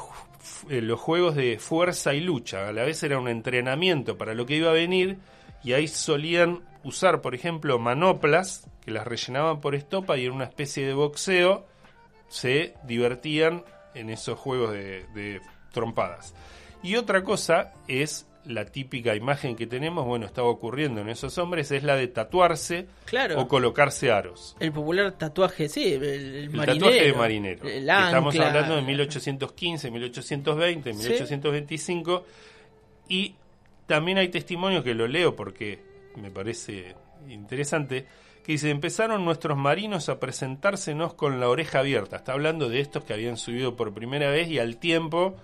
los 0.68 1.00
juegos 1.00 1.34
de 1.34 1.58
fuerza 1.58 2.14
y 2.14 2.20
lucha. 2.20 2.68
A 2.68 2.72
la 2.72 2.84
vez 2.84 3.02
era 3.02 3.18
un 3.18 3.28
entrenamiento 3.28 4.16
para 4.18 4.34
lo 4.34 4.46
que 4.46 4.56
iba 4.56 4.70
a 4.70 4.74
venir 4.74 5.18
y 5.62 5.72
ahí 5.72 5.88
solían 5.88 6.62
usar, 6.82 7.20
por 7.20 7.34
ejemplo, 7.34 7.78
manoplas 7.78 8.68
que 8.84 8.90
las 8.90 9.06
rellenaban 9.06 9.60
por 9.60 9.74
estopa 9.74 10.18
y 10.18 10.26
en 10.26 10.32
una 10.32 10.44
especie 10.44 10.86
de 10.86 10.94
boxeo 10.94 11.66
se 12.28 12.74
divertían 12.84 13.64
en 13.94 14.10
esos 14.10 14.38
juegos 14.38 14.72
de, 14.72 15.06
de 15.14 15.40
trompadas. 15.72 16.34
Y 16.82 16.96
otra 16.96 17.24
cosa 17.24 17.72
es 17.88 18.26
la 18.46 18.64
típica 18.66 19.14
imagen 19.14 19.56
que 19.56 19.66
tenemos, 19.66 20.04
bueno, 20.04 20.26
estaba 20.26 20.48
ocurriendo 20.48 21.00
en 21.00 21.08
esos 21.08 21.38
hombres, 21.38 21.70
es 21.70 21.82
la 21.82 21.96
de 21.96 22.08
tatuarse 22.08 22.86
Claro. 23.06 23.40
o 23.40 23.48
colocarse 23.48 24.10
aros. 24.10 24.56
El 24.60 24.70
popular 24.72 25.12
tatuaje, 25.12 25.68
sí, 25.68 25.94
el, 25.94 26.02
el 26.04 26.34
El 26.36 26.50
marinero. 26.50 26.86
tatuaje 26.86 27.04
de 27.06 27.12
marinero. 27.14 27.68
El 27.68 27.88
Estamos 27.88 28.38
hablando 28.38 28.76
de 28.76 28.82
1815, 28.82 29.90
1820, 29.90 30.92
Sí. 30.92 30.98
1825. 30.98 32.24
Y 33.08 33.34
también 33.86 34.18
hay 34.18 34.28
testimonios 34.28 34.84
que 34.84 34.94
lo 34.94 35.06
leo 35.06 35.34
porque 35.36 35.80
me 36.16 36.30
parece 36.30 36.94
interesante. 37.28 38.06
Que 38.44 38.52
dice: 38.52 38.68
Empezaron 38.70 39.24
nuestros 39.24 39.56
marinos 39.56 40.08
a 40.10 40.20
presentársenos 40.20 41.14
con 41.14 41.40
la 41.40 41.48
oreja 41.48 41.78
abierta. 41.78 42.16
Está 42.16 42.32
hablando 42.32 42.68
de 42.68 42.80
estos 42.80 43.04
que 43.04 43.14
habían 43.14 43.36
subido 43.38 43.74
por 43.76 43.94
primera 43.94 44.30
vez 44.30 44.48
y 44.48 44.58
al 44.58 44.76
tiempo 44.76 45.34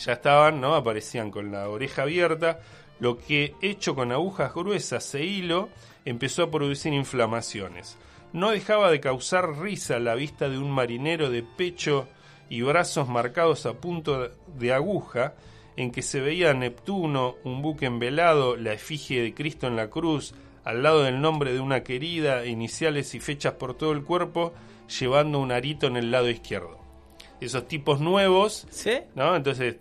ya 0.00 0.14
estaban, 0.14 0.60
¿no? 0.60 0.74
Aparecían 0.74 1.30
con 1.30 1.52
la 1.52 1.68
oreja 1.68 2.02
abierta. 2.02 2.60
Lo 2.98 3.16
que, 3.16 3.54
hecho 3.62 3.94
con 3.94 4.12
agujas 4.12 4.54
gruesas 4.54 5.14
e 5.14 5.24
hilo, 5.24 5.70
empezó 6.04 6.44
a 6.44 6.50
producir 6.50 6.92
inflamaciones. 6.92 7.96
No 8.32 8.50
dejaba 8.50 8.90
de 8.90 9.00
causar 9.00 9.58
risa 9.58 9.98
la 9.98 10.14
vista 10.14 10.48
de 10.48 10.58
un 10.58 10.70
marinero 10.70 11.30
de 11.30 11.42
pecho 11.42 12.08
y 12.48 12.62
brazos 12.62 13.08
marcados 13.08 13.66
a 13.66 13.74
punto 13.74 14.30
de 14.58 14.72
aguja, 14.72 15.34
en 15.76 15.90
que 15.90 16.02
se 16.02 16.20
veía 16.20 16.50
a 16.50 16.54
Neptuno, 16.54 17.36
un 17.44 17.62
buque 17.62 17.86
envelado, 17.86 18.56
la 18.56 18.72
efigie 18.72 19.22
de 19.22 19.34
Cristo 19.34 19.66
en 19.66 19.76
la 19.76 19.88
cruz, 19.88 20.34
al 20.64 20.82
lado 20.82 21.02
del 21.02 21.20
nombre 21.20 21.52
de 21.52 21.60
una 21.60 21.82
querida, 21.82 22.44
iniciales 22.46 23.14
y 23.14 23.20
fechas 23.20 23.54
por 23.54 23.74
todo 23.74 23.92
el 23.92 24.04
cuerpo, 24.04 24.52
llevando 24.98 25.38
un 25.38 25.52
arito 25.52 25.86
en 25.86 25.96
el 25.96 26.10
lado 26.10 26.28
izquierdo. 26.28 26.78
Esos 27.40 27.66
tipos 27.68 28.00
nuevos 28.00 28.66
¿Sí? 28.70 28.98
¿no? 29.14 29.34
Entonces, 29.34 29.76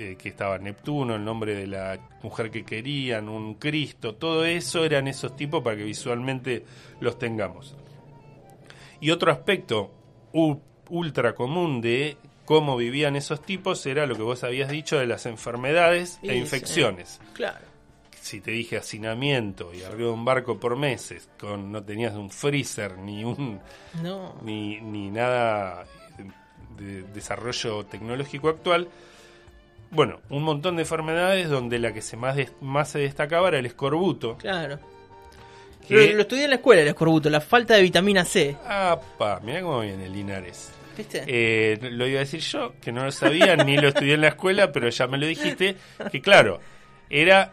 eh, 0.00 0.16
que 0.16 0.28
estaba 0.28 0.58
Neptuno, 0.58 1.16
el 1.16 1.24
nombre 1.24 1.56
de 1.56 1.66
la 1.66 1.98
mujer 2.22 2.52
que 2.52 2.64
querían, 2.64 3.28
un 3.28 3.54
Cristo, 3.54 4.14
todo 4.14 4.44
eso 4.44 4.84
eran 4.84 5.08
esos 5.08 5.34
tipos 5.34 5.60
para 5.60 5.76
que 5.76 5.82
visualmente 5.82 6.64
los 7.00 7.18
tengamos. 7.18 7.74
Y 9.00 9.10
otro 9.10 9.32
aspecto 9.32 9.90
ultra 10.88 11.34
común 11.34 11.80
de 11.80 12.16
cómo 12.44 12.76
vivían 12.76 13.16
esos 13.16 13.42
tipos 13.42 13.84
era 13.86 14.06
lo 14.06 14.14
que 14.14 14.22
vos 14.22 14.44
habías 14.44 14.70
dicho 14.70 14.98
de 14.98 15.06
las 15.08 15.26
enfermedades 15.26 16.20
e 16.22 16.36
infecciones. 16.36 17.20
Claro. 17.32 17.66
Si 18.20 18.40
te 18.40 18.52
dije 18.52 18.76
hacinamiento 18.76 19.74
y 19.74 19.82
arriba 19.82 20.10
de 20.10 20.14
un 20.14 20.24
barco 20.24 20.60
por 20.60 20.76
meses, 20.76 21.28
con 21.40 21.72
no 21.72 21.82
tenías 21.82 22.14
un 22.14 22.30
freezer 22.30 22.98
ni 22.98 23.24
un 23.24 23.58
No. 24.00 24.36
ni, 24.42 24.80
ni 24.80 25.10
nada 25.10 25.86
de 26.76 27.02
desarrollo 27.02 27.84
tecnológico 27.86 28.48
actual. 28.48 28.88
Bueno, 29.90 30.20
un 30.30 30.42
montón 30.42 30.76
de 30.76 30.82
enfermedades 30.82 31.48
donde 31.48 31.78
la 31.78 31.92
que 31.92 32.02
se 32.02 32.16
más, 32.16 32.36
des- 32.36 32.52
más 32.60 32.90
se 32.90 32.98
destacaba 33.00 33.48
era 33.48 33.58
el 33.58 33.66
escorbuto. 33.66 34.36
Claro. 34.36 34.78
que- 35.86 36.08
Lo, 36.08 36.14
lo 36.16 36.20
estudié 36.22 36.44
en 36.44 36.50
la 36.50 36.56
escuela, 36.56 36.82
el 36.82 36.88
escorbuto, 36.88 37.30
la 37.30 37.40
falta 37.40 37.74
de 37.74 37.82
vitamina 37.82 38.24
C. 38.24 38.56
¡Apa! 38.66 39.40
Mirá 39.42 39.62
cómo 39.62 39.80
viene 39.80 40.08
Linares. 40.08 40.70
¿Viste? 40.96 41.22
Eh, 41.26 41.78
lo 41.92 42.06
iba 42.06 42.18
a 42.18 42.24
decir 42.24 42.40
yo, 42.40 42.74
que 42.80 42.92
no 42.92 43.04
lo 43.04 43.12
sabía, 43.12 43.56
ni 43.56 43.76
lo 43.78 43.88
estudié 43.88 44.14
en 44.14 44.20
la 44.20 44.28
escuela, 44.28 44.70
pero 44.72 44.88
ya 44.90 45.06
me 45.06 45.16
lo 45.16 45.26
dijiste, 45.26 45.76
que 46.10 46.20
claro, 46.20 46.60
era 47.08 47.52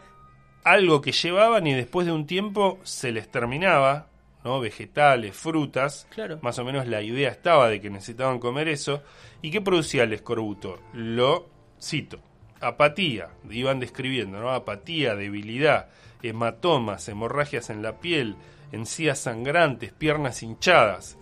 algo 0.64 1.00
que 1.00 1.12
llevaban 1.12 1.66
y 1.66 1.72
después 1.74 2.06
de 2.06 2.12
un 2.12 2.26
tiempo 2.26 2.78
se 2.82 3.12
les 3.12 3.30
terminaba, 3.30 4.08
¿no? 4.44 4.58
Vegetales, 4.60 5.34
frutas, 5.36 6.06
Claro. 6.10 6.38
más 6.42 6.58
o 6.58 6.64
menos 6.64 6.86
la 6.88 7.00
idea 7.02 7.30
estaba 7.30 7.68
de 7.68 7.80
que 7.80 7.88
necesitaban 7.88 8.40
comer 8.40 8.68
eso. 8.68 9.02
¿Y 9.42 9.50
qué 9.52 9.60
producía 9.60 10.02
el 10.02 10.12
escorbuto? 10.12 10.80
Lo 10.92 11.48
cito, 11.80 12.18
apatía, 12.60 13.28
iban 13.50 13.80
describiendo, 13.80 14.40
¿no? 14.40 14.50
Apatía, 14.50 15.14
debilidad, 15.14 15.88
hematomas, 16.22 17.08
hemorragias 17.08 17.70
en 17.70 17.82
la 17.82 18.00
piel, 18.00 18.36
encías 18.72 19.18
sangrantes, 19.18 19.92
piernas 19.92 20.42
hinchadas. 20.42 21.18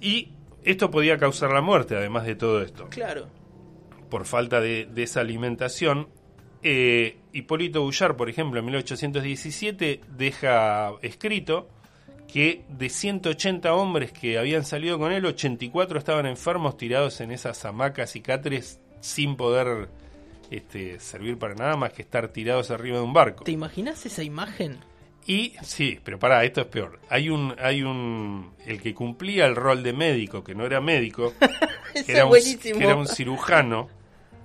Y 0.00 0.30
esto 0.64 0.90
podía 0.90 1.18
causar 1.18 1.50
la 1.50 1.60
muerte, 1.60 1.96
además 1.96 2.24
de 2.24 2.34
todo 2.34 2.62
esto. 2.62 2.88
Claro. 2.90 3.28
Por 4.10 4.24
falta 4.24 4.60
de, 4.60 4.86
de 4.86 5.02
esa 5.02 5.20
alimentación. 5.20 6.08
Eh, 6.62 7.16
Hipólito 7.32 7.82
Bullar, 7.82 8.16
por 8.16 8.28
ejemplo, 8.28 8.60
en 8.60 8.66
1817 8.66 10.00
deja 10.16 10.92
escrito 11.02 11.68
que 12.28 12.64
de 12.68 12.88
180 12.88 13.74
hombres 13.74 14.12
que 14.12 14.38
habían 14.38 14.64
salido 14.64 14.98
con 14.98 15.12
él, 15.12 15.26
84 15.26 15.98
estaban 15.98 16.26
enfermos 16.26 16.76
tirados 16.76 17.20
en 17.20 17.30
esas 17.30 17.64
hamacas 17.64 18.16
y 18.16 18.20
catres 18.20 18.80
sin 19.02 19.36
poder 19.36 19.88
este, 20.50 20.98
servir 21.00 21.38
para 21.38 21.54
nada 21.54 21.76
más 21.76 21.92
que 21.92 22.02
estar 22.02 22.28
tirados 22.28 22.70
arriba 22.70 22.98
de 22.98 23.04
un 23.04 23.12
barco. 23.12 23.44
¿Te 23.44 23.52
imaginas 23.52 24.06
esa 24.06 24.22
imagen? 24.22 24.78
Y 25.26 25.52
sí, 25.62 26.00
pero 26.02 26.18
pará, 26.18 26.44
esto 26.44 26.62
es 26.62 26.66
peor. 26.68 26.98
Hay 27.08 27.28
un, 27.28 27.54
hay 27.60 27.82
un, 27.82 28.54
el 28.66 28.80
que 28.80 28.94
cumplía 28.94 29.46
el 29.46 29.54
rol 29.54 29.82
de 29.82 29.92
médico, 29.92 30.42
que 30.42 30.54
no 30.54 30.64
era 30.64 30.80
médico, 30.80 31.34
que 32.06 32.12
era, 32.12 32.26
un, 32.26 32.32
que 32.32 32.84
era 32.84 32.96
un 32.96 33.06
cirujano, 33.06 33.88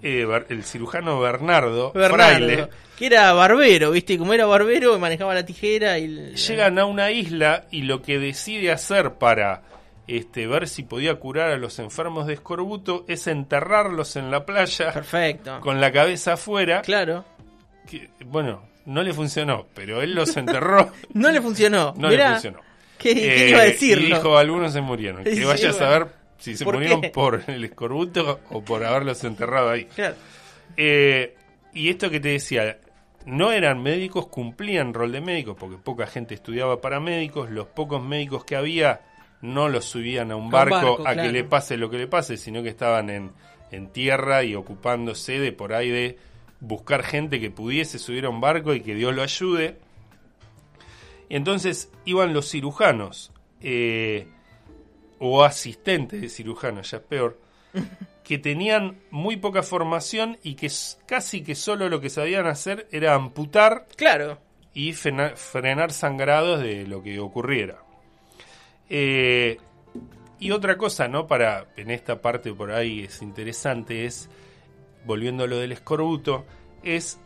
eh, 0.03 0.27
el 0.49 0.63
cirujano 0.63 1.19
Bernardo, 1.19 1.91
Bernardo, 1.93 2.37
Fraile, 2.37 2.69
que 2.95 3.07
era 3.07 3.33
barbero, 3.33 3.91
¿viste? 3.91 4.17
Como 4.17 4.33
era 4.33 4.45
barbero, 4.45 4.97
manejaba 4.99 5.33
la 5.33 5.45
tijera 5.45 5.97
y... 5.97 6.35
llegan 6.35 6.77
a 6.77 6.85
una 6.85 7.11
isla 7.11 7.65
y 7.71 7.83
lo 7.83 8.01
que 8.01 8.19
decide 8.19 8.71
hacer 8.71 9.15
para 9.15 9.63
este, 10.07 10.47
ver 10.47 10.67
si 10.67 10.83
podía 10.83 11.15
curar 11.15 11.51
a 11.51 11.57
los 11.57 11.79
enfermos 11.79 12.27
de 12.27 12.35
escorbuto 12.35 13.03
es 13.07 13.27
enterrarlos 13.27 14.15
en 14.15 14.31
la 14.31 14.45
playa 14.45 14.93
Perfecto. 14.93 15.59
con 15.59 15.81
la 15.81 15.91
cabeza 15.91 16.33
afuera. 16.33 16.81
Claro. 16.81 17.25
que, 17.89 18.09
bueno, 18.25 18.63
no 18.85 19.03
le 19.03 19.13
funcionó, 19.13 19.67
pero 19.73 20.01
él 20.01 20.15
los 20.15 20.35
enterró. 20.37 20.91
No 21.13 21.29
le 21.31 21.41
funcionó. 21.41 21.93
No 21.97 22.07
Mirá, 22.09 22.27
le 22.29 22.33
funcionó. 22.35 22.59
¿Qué, 22.97 23.13
qué 23.13 23.45
Eh, 23.45 23.49
iba 23.49 23.59
a 23.59 23.63
decirlo? 23.65 24.03
Y 24.05 24.07
dijo, 24.13 24.37
algunos 24.37 24.73
se 24.73 24.81
murieron. 24.81 25.23
Que 25.25 25.35
Sí, 25.35 25.43
vaya 25.43 25.69
a 25.69 25.73
saber 25.73 26.07
si 26.37 26.55
se 26.55 26.63
¿Por 26.63 26.75
murieron 26.75 27.01
qué? 27.01 27.09
por 27.09 27.43
el 27.47 27.63
escorbuto 27.65 28.39
o 28.49 28.63
por 28.63 28.83
haberlos 28.85 29.23
enterrado 29.23 29.69
ahí. 29.71 29.85
Claro. 29.85 30.15
Eh, 30.77 31.35
y 31.73 31.89
esto 31.89 32.09
que 32.09 32.19
te 32.19 32.29
decía, 32.29 32.77
no 33.25 33.51
eran 33.51 33.81
médicos, 33.83 34.27
cumplían 34.27 34.93
rol 34.93 35.11
de 35.11 35.21
médicos, 35.21 35.57
porque 35.59 35.77
poca 35.77 36.07
gente 36.07 36.33
estudiaba 36.33 36.79
para 36.81 36.99
médicos, 36.99 37.49
los 37.51 37.67
pocos 37.67 38.01
médicos 38.01 38.45
que 38.45 38.55
había 38.55 39.01
no 39.41 39.69
los 39.69 39.85
subían 39.85 40.31
a 40.31 40.35
un 40.35 40.45
un 40.45 40.49
barco, 40.51 40.93
a 41.01 41.13
claro. 41.13 41.21
que 41.23 41.31
le 41.31 41.43
pase 41.43 41.77
lo 41.77 41.89
que 41.89 41.97
le 41.97 42.07
pase, 42.07 42.37
sino 42.37 42.63
que 42.63 42.69
estaban 42.69 43.09
en, 43.09 43.31
en 43.71 43.87
tierra 43.91 44.43
y 44.43 44.55
ocupándose 44.55 45.39
de 45.39 45.51
por 45.51 45.73
ahí 45.73 45.89
de 45.89 46.17
buscar 46.59 47.03
gente 47.03 47.39
que 47.39 47.51
pudiese 47.51 47.99
subir 47.99 48.25
a 48.25 48.29
un 48.29 48.41
barco 48.41 48.73
y 48.73 48.81
que 48.81 48.95
Dios 48.95 49.13
lo 49.13 49.21
ayude. 49.21 49.77
Y 51.29 51.35
entonces 51.35 51.91
iban 52.05 52.33
los 52.33 52.49
cirujanos, 52.49 53.31
eh, 53.61 54.27
o 55.19 55.43
asistentes 55.43 56.21
de 56.21 56.29
cirujanos, 56.29 56.91
ya 56.91 56.97
es 56.97 57.03
peor, 57.03 57.39
que 58.23 58.37
tenían 58.37 58.97
muy 59.11 59.37
poca 59.37 59.61
formación 59.63 60.37
y 60.43 60.55
que 60.55 60.71
casi 61.05 61.43
que 61.43 61.55
solo 61.55 61.89
lo 61.89 62.01
que 62.01 62.09
sabían 62.09 62.47
hacer 62.47 62.87
era 62.91 63.13
amputar 63.13 63.87
Claro. 63.95 64.39
y 64.73 64.93
frena- 64.93 65.35
frenar 65.35 65.91
sangrados 65.91 66.61
de 66.61 66.87
lo 66.87 67.03
que 67.03 67.19
ocurriera. 67.19 67.83
Eh, 68.89 69.57
y 70.39 70.51
otra 70.51 70.77
cosa, 70.77 71.07
¿no? 71.07 71.27
Para, 71.27 71.67
en 71.77 71.89
esta 71.89 72.21
parte 72.21 72.53
por 72.53 72.71
ahí 72.71 73.03
es 73.03 73.21
interesante, 73.21 74.05
es, 74.05 74.29
volviendo 75.05 75.45
a 75.45 75.47
lo 75.47 75.57
del 75.57 75.71
escorbuto, 75.71 76.45
es 76.83 77.19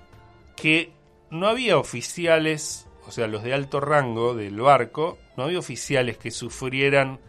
que 0.56 0.92
no 1.30 1.48
había 1.48 1.78
oficiales, 1.78 2.88
o 3.08 3.12
sea, 3.12 3.28
los 3.28 3.44
de 3.44 3.54
alto 3.54 3.80
rango 3.80 4.34
del 4.34 4.60
barco, 4.62 5.18
no 5.36 5.44
había 5.44 5.60
oficiales 5.60 6.18
que 6.18 6.32
sufrieran 6.32 7.20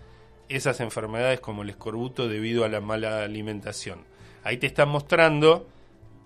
esas 0.49 0.81
enfermedades 0.81 1.41
como 1.41 1.63
el 1.63 1.71
escorbuto 1.71 2.29
debido 2.29 2.65
a 2.65 2.69
la 2.69 2.81
mala 2.81 3.25
alimentación. 3.25 4.05
Ahí 4.45 4.59
te 4.59 4.67
están 4.67 4.89
mostrando 4.89 5.67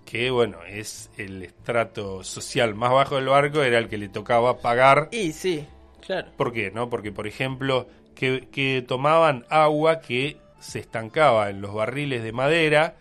que, 0.05 0.29
bueno, 0.31 0.59
es 0.67 1.09
el 1.17 1.43
estrato 1.43 2.23
social 2.23 2.75
más 2.75 2.91
bajo 2.91 3.15
del 3.15 3.27
barco, 3.27 3.61
era 3.61 3.77
el 3.77 3.89
que 3.89 3.97
le 3.97 4.09
tocaba 4.09 4.59
pagar 4.59 5.09
Y 5.11 5.33
sí, 5.33 5.65
claro. 6.01 6.31
¿Por 6.35 6.53
qué? 6.53 6.71
¿No? 6.71 6.89
Porque, 6.89 7.11
por 7.11 7.27
ejemplo, 7.27 7.87
que, 8.15 8.47
que 8.51 8.83
tomaban 8.87 9.45
agua 9.49 10.01
que 10.01 10.37
se 10.59 10.79
estancaba 10.79 11.49
en 11.49 11.61
los 11.61 11.73
barriles 11.73 12.23
de 12.23 12.31
madera 12.31 12.95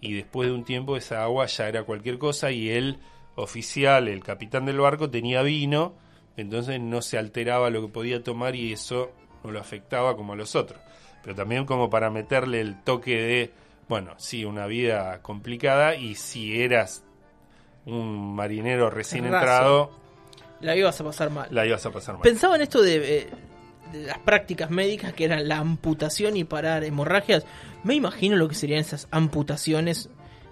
y 0.00 0.14
después 0.14 0.48
de 0.48 0.54
un 0.54 0.64
tiempo 0.64 0.96
esa 0.96 1.22
agua 1.22 1.46
ya 1.46 1.68
era 1.68 1.84
cualquier 1.84 2.18
cosa 2.18 2.50
y 2.50 2.70
el 2.70 2.98
oficial, 3.34 4.08
el 4.08 4.22
capitán 4.22 4.66
del 4.66 4.80
barco, 4.80 5.10
tenía 5.10 5.42
vino, 5.42 5.94
entonces 6.36 6.80
no 6.80 7.02
se 7.02 7.18
alteraba 7.18 7.70
lo 7.70 7.82
que 7.82 7.92
podía 7.92 8.22
tomar 8.22 8.54
y 8.54 8.72
eso 8.72 9.12
no 9.44 9.50
lo 9.50 9.60
afectaba 9.60 10.16
como 10.16 10.32
a 10.32 10.36
los 10.36 10.54
otros. 10.56 10.80
Pero 11.22 11.36
también 11.36 11.66
como 11.66 11.88
para 11.88 12.10
meterle 12.10 12.60
el 12.60 12.82
toque 12.82 13.16
de, 13.16 13.52
bueno, 13.88 14.14
sí, 14.18 14.44
una 14.44 14.66
vida 14.66 15.22
complicada 15.22 15.94
y 15.94 16.14
si 16.14 16.60
eras 16.60 17.04
un 17.84 18.34
marinero 18.34 18.90
recién 18.90 19.24
entrado, 19.26 19.92
La 20.62 20.74
ibas 20.76 21.00
a 21.00 21.04
pasar 21.04 21.30
mal. 21.30 21.48
la 21.50 21.66
ibas 21.66 21.84
a 21.84 21.90
pasar 21.90 22.14
mal. 22.14 22.22
Pensaba 22.22 22.56
en 22.56 22.62
esto 22.62 22.80
de, 22.82 23.18
eh, 23.18 23.26
de 23.92 24.06
las 24.06 24.18
prácticas 24.18 24.70
médicas 24.70 25.12
que 25.12 25.24
eran 25.24 25.46
la 25.48 25.58
amputación 25.58 26.36
y 26.36 26.44
parar 26.44 26.84
hemorragias. 26.84 27.44
Me 27.84 27.94
imagino 27.94 28.36
lo 28.36 28.48
que 28.48 28.54
serían 28.54 28.80
esas 28.80 29.08
amputaciones 29.10 30.08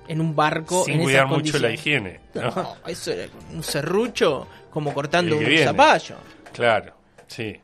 en 0.09 0.21
un 0.21 0.35
barco 0.35 0.85
sin 0.85 0.95
en 0.97 1.03
cuidar 1.03 1.27
esas 1.27 1.39
mucho 1.39 1.59
la 1.59 1.71
higiene. 1.71 2.21
¿no? 2.35 2.43
No, 2.43 2.77
eso 2.87 3.13
era 3.13 3.29
un 3.53 3.63
serrucho 3.63 4.47
como 4.71 4.93
cortando 4.93 5.37
un 5.39 5.45
viene. 5.45 5.65
zapallo. 5.65 6.17
Claro, 6.53 6.93
sí. 7.29 7.57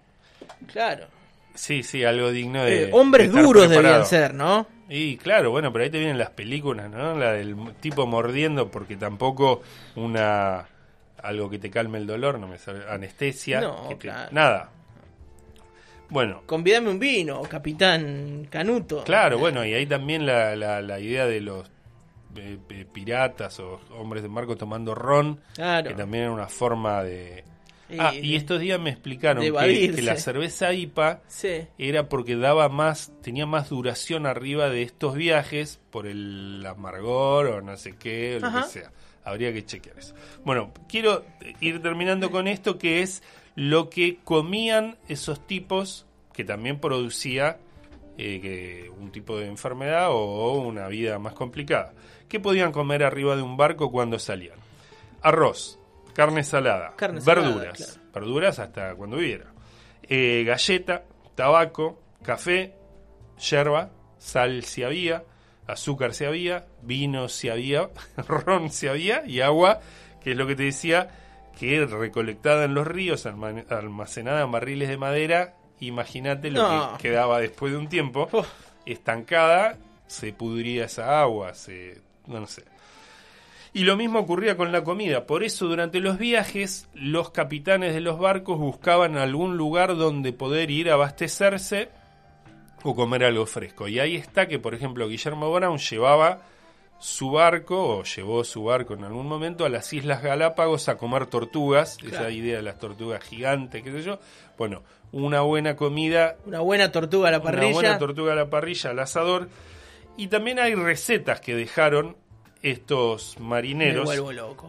Claro. 0.72 1.08
Sí, 1.54 1.82
sí, 1.82 2.04
algo 2.04 2.30
digno 2.30 2.62
de. 2.64 2.84
Eh, 2.84 2.90
hombres 2.92 3.32
de 3.32 3.42
duros 3.42 3.66
preparado. 3.66 3.94
debían 3.94 4.06
ser, 4.08 4.34
¿no? 4.34 4.66
Y 4.88 5.16
claro, 5.16 5.50
bueno, 5.50 5.72
pero 5.72 5.84
ahí 5.84 5.90
te 5.90 5.98
vienen 5.98 6.18
las 6.18 6.30
películas, 6.30 6.88
¿no? 6.90 7.18
La 7.18 7.32
del 7.32 7.56
tipo 7.80 8.06
mordiendo, 8.06 8.70
porque 8.70 8.96
tampoco 8.96 9.62
una. 9.96 10.66
Algo 11.22 11.48
que 11.50 11.58
te 11.58 11.70
calme 11.70 11.98
el 11.98 12.06
dolor, 12.06 12.38
no 12.38 12.46
me 12.48 12.58
sale. 12.58 12.84
anestesia. 12.88 13.60
No, 13.60 13.88
que 13.88 13.94
te- 13.96 14.00
claro. 14.08 14.28
Nada. 14.32 14.70
Bueno, 16.08 16.42
Convídame 16.46 16.90
un 16.90 16.98
vino, 17.00 17.42
capitán 17.42 18.46
Canuto. 18.48 19.02
claro, 19.02 19.38
bueno, 19.38 19.64
y 19.64 19.74
ahí 19.74 19.86
también 19.86 20.24
la, 20.24 20.54
la, 20.54 20.80
la 20.80 21.00
idea 21.00 21.26
de 21.26 21.40
los 21.40 21.68
eh, 22.36 22.58
eh, 22.68 22.86
piratas 22.92 23.58
o 23.58 23.80
hombres 23.90 24.22
de 24.22 24.28
marco 24.28 24.56
tomando 24.56 24.94
ron, 24.94 25.40
Claro. 25.54 25.88
que 25.88 25.94
también 25.94 26.24
era 26.24 26.32
una 26.32 26.46
forma 26.48 27.02
de. 27.02 27.42
Y- 27.88 27.96
ah, 27.98 28.12
y 28.14 28.36
estos 28.36 28.60
días 28.60 28.78
me 28.80 28.90
explicaron 28.90 29.42
que, 29.42 30.02
la 30.02 30.16
cerveza 30.16 30.72
IPA 30.72 31.22
Sí. 31.28 31.66
era 31.78 32.08
porque 32.08 32.36
daba 32.36 32.68
más, 32.68 33.12
tenía 33.22 33.46
más 33.46 33.68
duración 33.70 34.26
arriba 34.26 34.68
de 34.70 34.82
estos 34.82 35.14
viajes 35.16 35.80
por 35.90 36.06
el 36.06 36.64
amargor 36.68 37.46
o 37.46 37.62
no 37.62 37.76
sé 37.76 37.96
qué, 37.96 38.36
o 38.36 38.40
lo 38.40 38.46
Ajá. 38.46 38.62
que 38.62 38.68
sea. 38.68 38.90
Habría 39.26 39.52
que 39.52 39.64
chequear 39.66 39.98
eso. 39.98 40.14
Bueno, 40.44 40.72
quiero 40.88 41.24
ir 41.60 41.82
terminando 41.82 42.30
con 42.30 42.46
esto 42.46 42.78
que 42.78 43.02
es 43.02 43.24
lo 43.56 43.90
que 43.90 44.18
comían 44.22 44.96
esos 45.08 45.44
tipos 45.46 46.06
que 46.32 46.44
también 46.44 46.78
producía 46.78 47.58
eh, 48.18 48.40
que 48.40 48.90
un 48.90 49.10
tipo 49.10 49.36
de 49.36 49.48
enfermedad 49.48 50.10
o 50.10 50.52
una 50.60 50.86
vida 50.86 51.18
más 51.18 51.34
complicada. 51.34 51.92
¿Qué 52.28 52.38
podían 52.38 52.70
comer 52.70 53.02
arriba 53.02 53.34
de 53.34 53.42
un 53.42 53.56
barco 53.56 53.90
cuando 53.90 54.18
salían? 54.20 54.58
Arroz, 55.22 55.80
carne 56.14 56.44
salada, 56.44 56.94
Carne 56.96 57.20
salada, 57.20 57.48
verduras, 57.48 57.76
claro. 57.76 58.10
verduras 58.14 58.58
hasta 58.60 58.94
cuando 58.94 59.16
hubiera, 59.16 59.52
eh, 60.04 60.44
galleta, 60.46 61.04
tabaco, 61.34 62.00
café, 62.22 62.74
yerba, 63.38 63.90
sal 64.18 64.62
si 64.62 64.84
había, 64.84 65.24
azúcar 65.66 66.14
si 66.14 66.24
había, 66.24 66.66
vino 66.82 67.28
si 67.28 67.48
había, 67.48 67.88
ron 68.28 68.70
si 68.70 68.86
había 68.88 69.24
y 69.26 69.40
agua, 69.40 69.80
que 70.22 70.32
es 70.32 70.36
lo 70.36 70.46
que 70.46 70.56
te 70.56 70.64
decía, 70.64 71.08
que 71.58 71.84
recolectada 71.86 72.64
en 72.64 72.74
los 72.74 72.86
ríos, 72.86 73.26
alma- 73.26 73.64
almacenada 73.70 74.42
en 74.42 74.52
barriles 74.52 74.88
de 74.88 74.96
madera, 74.98 75.54
imagínate 75.80 76.50
lo 76.50 76.62
No. 76.62 76.96
que 76.98 77.08
quedaba 77.08 77.40
después 77.40 77.72
de 77.72 77.78
un 77.78 77.88
tiempo, 77.88 78.28
Uf. 78.32 78.46
estancada, 78.84 79.76
se 80.06 80.32
pudría 80.32 80.84
esa 80.86 81.20
agua, 81.20 81.54
se, 81.54 82.00
no 82.26 82.46
sé. 82.46 82.64
Y 83.72 83.84
lo 83.84 83.96
mismo 83.96 84.20
ocurría 84.20 84.56
con 84.56 84.72
la 84.72 84.82
comida. 84.84 85.26
Por 85.26 85.44
eso 85.44 85.66
durante 85.66 86.00
los 86.00 86.16
viajes 86.18 86.88
los 86.94 87.30
capitanes 87.30 87.92
de 87.92 88.00
los 88.00 88.18
barcos 88.18 88.58
buscaban 88.58 89.18
algún 89.18 89.58
lugar 89.58 89.96
donde 89.96 90.32
poder 90.32 90.70
ir 90.70 90.88
a 90.90 90.94
abastecerse 90.94 91.90
o 92.82 92.94
comer 92.94 93.24
algo 93.24 93.46
fresco. 93.46 93.88
Y 93.88 93.98
ahí 93.98 94.16
está 94.16 94.46
que, 94.46 94.58
por 94.58 94.74
ejemplo, 94.74 95.08
Guillermo 95.08 95.52
Brown 95.52 95.78
llevaba 95.78 96.42
su 96.98 97.30
barco, 97.30 97.98
o 97.98 98.04
llevó 98.04 98.42
su 98.44 98.64
barco 98.64 98.94
en 98.94 99.04
algún 99.04 99.26
momento, 99.26 99.64
a 99.64 99.68
las 99.68 99.92
Islas 99.92 100.22
Galápagos 100.22 100.88
a 100.88 100.96
comer 100.96 101.26
tortugas. 101.26 101.96
Claro. 101.98 102.16
Esa 102.16 102.30
idea 102.30 102.56
de 102.56 102.62
las 102.62 102.78
tortugas 102.78 103.22
gigantes, 103.22 103.82
qué 103.82 103.92
sé 103.92 104.02
yo. 104.02 104.18
Bueno, 104.56 104.82
una 105.12 105.42
buena 105.42 105.76
comida 105.76 106.36
Una 106.46 106.60
buena 106.60 106.90
tortuga 106.92 107.28
a 107.28 107.32
la 107.32 107.38
una 107.38 107.44
parrilla. 107.44 107.72
buena 107.72 107.98
tortuga 107.98 108.32
a 108.32 108.36
la 108.36 108.50
parrilla, 108.50 108.90
al 108.90 108.98
asador. 108.98 109.48
Y 110.16 110.28
también 110.28 110.58
hay 110.58 110.74
recetas 110.74 111.40
que 111.40 111.54
dejaron 111.54 112.16
estos 112.62 113.38
marineros 113.38 114.10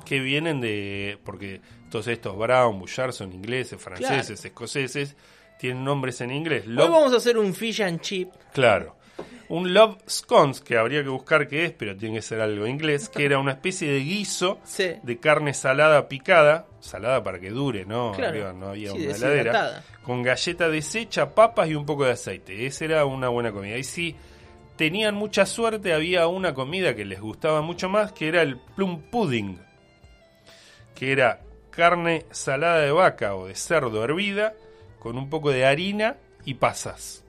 que 0.06 0.20
vienen 0.20 0.60
de. 0.60 1.18
Porque 1.24 1.62
todos 1.90 2.08
estos 2.08 2.38
Brown, 2.38 2.80
Bouchard 2.80 3.14
son 3.14 3.32
ingleses, 3.32 3.82
franceses, 3.82 4.44
escoceses, 4.44 5.16
tienen 5.60 5.84
nombres 5.84 6.22
en 6.22 6.32
inglés. 6.32 6.64
Hoy 6.68 6.74
Love- 6.74 6.90
vamos 6.92 7.14
a 7.14 7.18
hacer 7.18 7.38
un 7.38 7.54
fish 7.54 7.82
and 7.82 8.02
chip. 8.02 8.32
Claro. 8.54 8.96
Un 9.50 9.74
love 9.74 9.98
scones, 10.10 10.60
que 10.60 10.78
habría 10.78 11.02
que 11.04 11.10
buscar 11.10 11.48
qué 11.48 11.64
es, 11.66 11.72
pero 11.72 11.96
tiene 11.96 12.16
que 12.16 12.22
ser 12.22 12.42
algo 12.42 12.68
inglés, 12.68 13.08
que 13.08 13.24
era 13.24 13.40
una 13.40 13.54
especie 13.54 13.90
de 13.90 14.00
guiso 14.02 14.60
Sí. 14.66 14.96
de 15.02 15.20
carne 15.20 15.54
salada 15.54 16.10
picada, 16.10 16.66
salada 16.82 17.24
para 17.24 17.40
que 17.40 17.50
dure, 17.50 17.86
¿no? 17.86 18.12
Claro. 18.12 18.32
Arriba 18.32 18.52
no 18.54 18.68
había 18.68 18.92
Sí, 18.92 19.06
una 19.08 19.16
heladera, 19.16 19.84
con 20.04 20.22
galleta 20.22 20.68
deshecha, 20.68 21.34
papas 21.34 21.70
y 21.70 21.76
un 21.76 21.86
poco 21.86 22.04
de 22.04 22.12
aceite. 22.12 22.66
Esa 22.66 22.84
era 22.86 23.06
una 23.06 23.30
buena 23.30 23.54
comida. 23.54 23.78
Y 23.78 23.86
si 23.86 24.16
tenían 24.76 25.16
mucha 25.16 25.46
suerte, 25.46 25.94
había 25.94 26.28
una 26.28 26.54
comida 26.54 26.94
que 26.94 27.06
les 27.06 27.22
gustaba 27.22 27.62
mucho 27.62 27.88
más, 27.88 28.12
que 28.12 28.28
era 28.28 28.42
el 28.42 28.58
plum 28.58 29.02
pudding, 29.10 29.60
que 30.94 31.14
era 31.14 31.40
carne 31.70 32.26
salada 32.32 32.80
de 32.80 32.92
vaca 32.92 33.34
o 33.36 33.48
de 33.48 33.56
cerdo 33.56 34.04
hervida 34.04 34.54
con 35.00 35.18
un 35.18 35.30
poco 35.30 35.52
de 35.52 35.66
harina 35.66 36.18
y 36.46 36.56
pasas. 36.56 37.24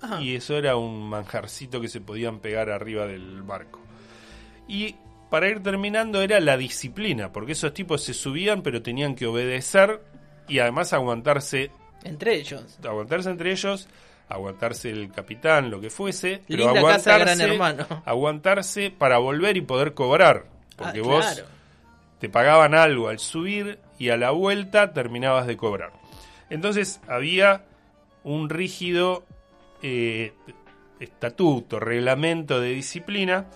Ajá. 0.00 0.20
Y 0.20 0.34
eso 0.36 0.56
era 0.56 0.76
un 0.76 1.08
manjarcito 1.08 1.80
que 1.80 1.88
se 1.88 2.00
podían 2.00 2.38
pegar 2.40 2.70
arriba 2.70 3.06
del 3.06 3.42
barco. 3.42 3.80
Y 4.68 4.96
para 5.30 5.48
ir 5.48 5.62
terminando 5.62 6.20
era 6.22 6.38
la 6.40 6.56
disciplina, 6.56 7.32
porque 7.32 7.52
esos 7.52 7.72
tipos 7.74 8.02
se 8.02 8.14
subían 8.14 8.62
pero 8.62 8.82
tenían 8.82 9.14
que 9.14 9.26
obedecer 9.26 10.00
y 10.48 10.58
además 10.60 10.92
aguantarse, 10.92 11.70
Entre 12.04 12.34
ellos. 12.36 12.78
aguantarse 12.84 13.30
entre 13.30 13.50
ellos, 13.52 13.88
aguantarse 14.28 14.90
el 14.90 15.10
capitán, 15.10 15.70
lo 15.70 15.80
que 15.80 15.90
fuese, 15.90 16.42
pero 16.46 16.72
Linda 16.72 16.82
casa 16.92 17.10
de 17.10 17.22
aguantarse, 17.24 17.36
Gran 17.36 17.50
Hermano. 17.52 18.02
aguantarse 18.04 18.90
para 18.90 19.18
volver 19.18 19.56
y 19.56 19.62
poder 19.62 19.94
cobrar, 19.94 20.46
porque 20.76 21.00
Ah, 21.00 21.02
vos 21.02 21.24
claro. 21.26 21.48
te 22.20 22.28
pagaban 22.28 22.74
algo 22.74 23.08
al 23.08 23.18
subir 23.18 23.78
y 23.98 24.10
a 24.10 24.16
la 24.16 24.30
vuelta 24.30 24.92
terminabas 24.92 25.46
de 25.46 25.56
cobrar. 25.56 25.92
Entonces 26.50 27.00
había 27.08 27.64
un 28.24 28.48
rígido 28.48 29.24
eh, 29.82 30.32
estatuto, 31.00 31.80
reglamento 31.80 32.60
de 32.60 32.70
disciplina 32.70 33.46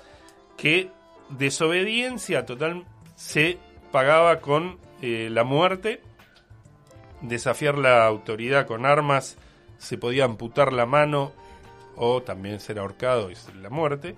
que 0.57 0.91
desobediencia 1.31 2.45
total 2.47 2.85
se 3.17 3.59
pagaba 3.93 4.41
con 4.41 4.79
eh, 5.03 5.29
la 5.31 5.45
muerte, 5.45 6.03
desafiar 7.23 7.79
la 7.79 8.07
autoridad 8.07 8.67
con 8.67 8.87
armas 8.87 9.37
se 9.79 9.97
podía 9.97 10.25
amputar 10.25 10.73
la 10.73 10.87
mano 10.87 11.33
o 11.97 12.23
también 12.23 12.61
ser 12.61 12.79
ahorcado 12.79 13.31
y 13.31 13.35
ser 13.35 13.57
la 13.57 13.71
muerte. 13.71 14.15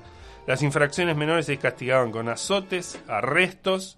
Las 0.47 0.63
infracciones 0.63 1.17
menores 1.17 1.47
se 1.47 1.57
castigaban 1.57 2.11
con 2.11 2.29
azotes, 2.29 3.01
arrestos 3.07 3.97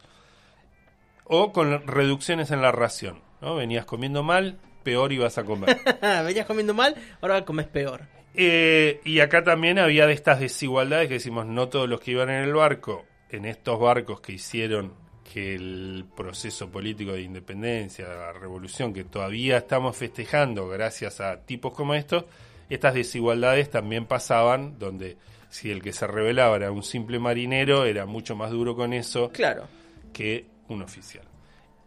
o 1.24 1.52
con 1.52 1.87
reducciones 1.87 2.50
en 2.50 2.60
la 2.60 2.70
ración. 2.70 3.23
¿No? 3.44 3.57
Venías 3.57 3.85
comiendo 3.85 4.22
mal, 4.22 4.59
peor 4.83 5.12
ibas 5.12 5.37
a 5.38 5.44
comer. 5.44 5.78
Venías 6.24 6.46
comiendo 6.46 6.74
mal, 6.74 6.94
ahora 7.20 7.44
comes 7.44 7.66
peor. 7.66 8.02
Eh, 8.35 9.00
y 9.04 9.20
acá 9.20 9.44
también 9.44 9.78
había 9.78 10.07
de 10.07 10.12
estas 10.14 10.40
desigualdades 10.40 11.09
que 11.09 11.14
decimos, 11.14 11.46
no 11.46 11.68
todos 11.68 11.88
los 11.88 12.00
que 12.00 12.12
iban 12.12 12.30
en 12.30 12.42
el 12.44 12.54
barco, 12.54 13.04
en 13.30 13.44
estos 13.44 13.78
barcos 13.78 14.20
que 14.20 14.33
hicieron 14.33 14.92
que 15.33 15.54
el 15.54 16.04
proceso 16.16 16.70
político 16.70 17.12
de 17.12 17.22
independencia, 17.22 18.07
la 18.09 18.33
revolución 18.33 18.92
que 18.92 19.04
todavía 19.04 19.59
estamos 19.59 19.96
festejando 19.96 20.68
gracias 20.68 21.20
a 21.20 21.40
tipos 21.44 21.72
como 21.74 21.94
estos, 21.94 22.24
estas 22.68 22.94
desigualdades 22.94 23.70
también 23.70 24.07
pasaban 24.07 24.78
donde 24.78 25.16
si 25.48 25.70
el 25.70 25.83
que 25.83 25.92
se 25.92 26.07
rebelaba 26.07 26.57
era 26.57 26.72
un 26.72 26.83
simple 26.83 27.18
marinero, 27.18 27.85
era 27.85 28.07
mucho 28.07 28.35
más 28.37 28.50
duro 28.50 28.74
con 28.74 28.92
eso 28.92 29.30
Claro. 29.30 29.66
que 30.12 30.46
un 30.68 30.83
oficial. 30.83 31.24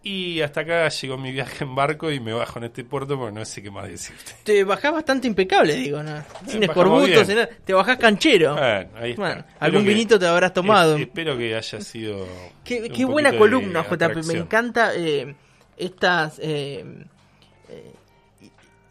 Y 0.07 0.41
hasta 0.41 0.61
acá 0.61 0.87
llegó 0.87 1.17
mi 1.17 1.33
viaje 1.33 1.65
en 1.65 1.75
barco 1.75 2.09
y 2.09 2.21
me 2.21 2.31
bajo 2.31 2.59
en 2.59 2.65
este 2.65 2.85
puerto 2.85 3.17
porque 3.19 3.33
no 3.37 3.43
sé 3.43 3.61
qué 3.61 3.69
más 3.69 3.89
decirte. 3.89 4.31
Te 4.43 4.63
bajás 4.63 4.93
bastante 4.93 5.27
impecable, 5.27 5.75
digo, 5.75 6.01
¿no? 6.01 6.23
Sin 6.47 6.63
escorbutos, 6.63 7.09
bien. 7.09 7.25
sin 7.25 7.35
nada. 7.35 7.49
te 7.65 7.73
bajás 7.73 7.97
canchero. 7.97 8.53
Bueno, 8.53 8.89
ahí 8.95 9.11
está. 9.11 9.45
Algún 9.59 9.83
que- 9.83 9.89
vinito 9.89 10.17
te 10.17 10.25
habrás 10.25 10.53
tomado. 10.53 10.95
es- 10.95 11.01
espero 11.01 11.37
que 11.37 11.55
haya 11.55 11.81
sido. 11.81 12.25
Qué, 12.63 13.05
buena 13.05 13.37
columna, 13.37 13.83
JP. 13.83 14.23
Me 14.27 14.33
encanta 14.35 14.95
eh, 14.95 15.35
estas 15.75 16.39
eh, 16.39 16.85
eh, 17.67 17.93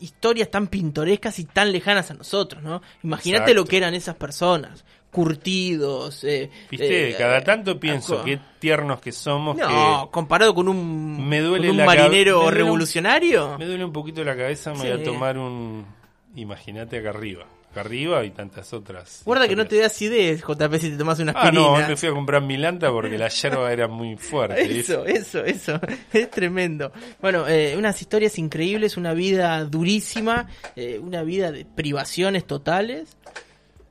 historias 0.00 0.50
tan 0.50 0.66
pintorescas 0.66 1.38
y 1.38 1.44
tan 1.46 1.72
lejanas 1.72 2.10
a 2.10 2.14
nosotros, 2.14 2.62
¿no? 2.62 2.82
Imagínate 3.02 3.54
lo 3.54 3.64
que 3.64 3.78
eran 3.78 3.94
esas 3.94 4.16
personas, 4.16 4.84
curtidos. 5.16 6.22
Eh, 6.24 6.50
Viste, 6.70 7.10
eh, 7.10 7.14
cada 7.16 7.42
tanto 7.42 7.80
pienso 7.80 8.22
qué 8.22 8.38
tiernos 8.58 9.00
que 9.00 9.12
somos. 9.12 9.56
No, 9.56 10.08
comparado 10.12 10.54
con 10.54 10.68
un, 10.68 11.28
Me 11.28 11.40
duele 11.40 11.68
con 11.68 11.80
un 11.80 11.86
marinero 11.86 12.10
me 12.10 12.42
duele 12.44 12.48
un- 12.48 12.52
revolucionario. 12.54 13.52
que 13.52 13.58
me 13.58 13.66
duele 13.66 13.84
un 13.84 13.92
poquito 13.92 14.22
la 14.24 14.36
cabeza. 14.36 14.72
Me 14.72 14.78
voy 14.78 14.90
a 14.90 15.02
tomar 15.02 15.38
un. 15.38 15.86
Imagínate 16.34 16.98
acá 16.98 17.10
arriba. 17.10 17.46
Acá 17.70 17.80
arriba 17.80 18.24
y 18.24 18.30
tantas 18.30 18.72
otras. 18.72 19.22
Guarda 19.24 19.48
que 19.48 19.56
no 19.56 19.66
te 19.66 19.76
das 19.78 20.00
ideas, 20.00 20.40
JP, 20.42 20.78
si 20.78 20.90
te 20.90 20.96
tomas 20.96 21.18
una 21.18 21.32
Ah, 21.36 21.50
no, 21.52 21.66
aspirina. 21.68 21.88
me 21.88 21.96
fui 21.96 22.08
a 22.08 22.12
comprar 22.12 22.40
milanta 22.42 22.90
porque 22.90 23.18
la 23.18 23.28
yerba 23.28 23.70
era 23.72 23.86
muy 23.88 24.16
fuerte. 24.16 24.78
Eso, 24.80 25.04
eso, 25.04 25.44
eso. 25.44 25.78
Es 26.12 26.30
tremendo. 26.30 26.90
Bueno, 27.20 27.46
eh, 27.48 27.74
unas 27.76 28.00
historias 28.00 28.38
increíbles, 28.38 28.96
una 28.96 29.12
vida 29.14 29.62
durísima, 29.64 30.46
eh, 30.74 30.98
una 31.02 31.22
vida 31.22 31.52
de 31.52 31.64
privaciones 31.66 32.46
totales. 32.46 33.16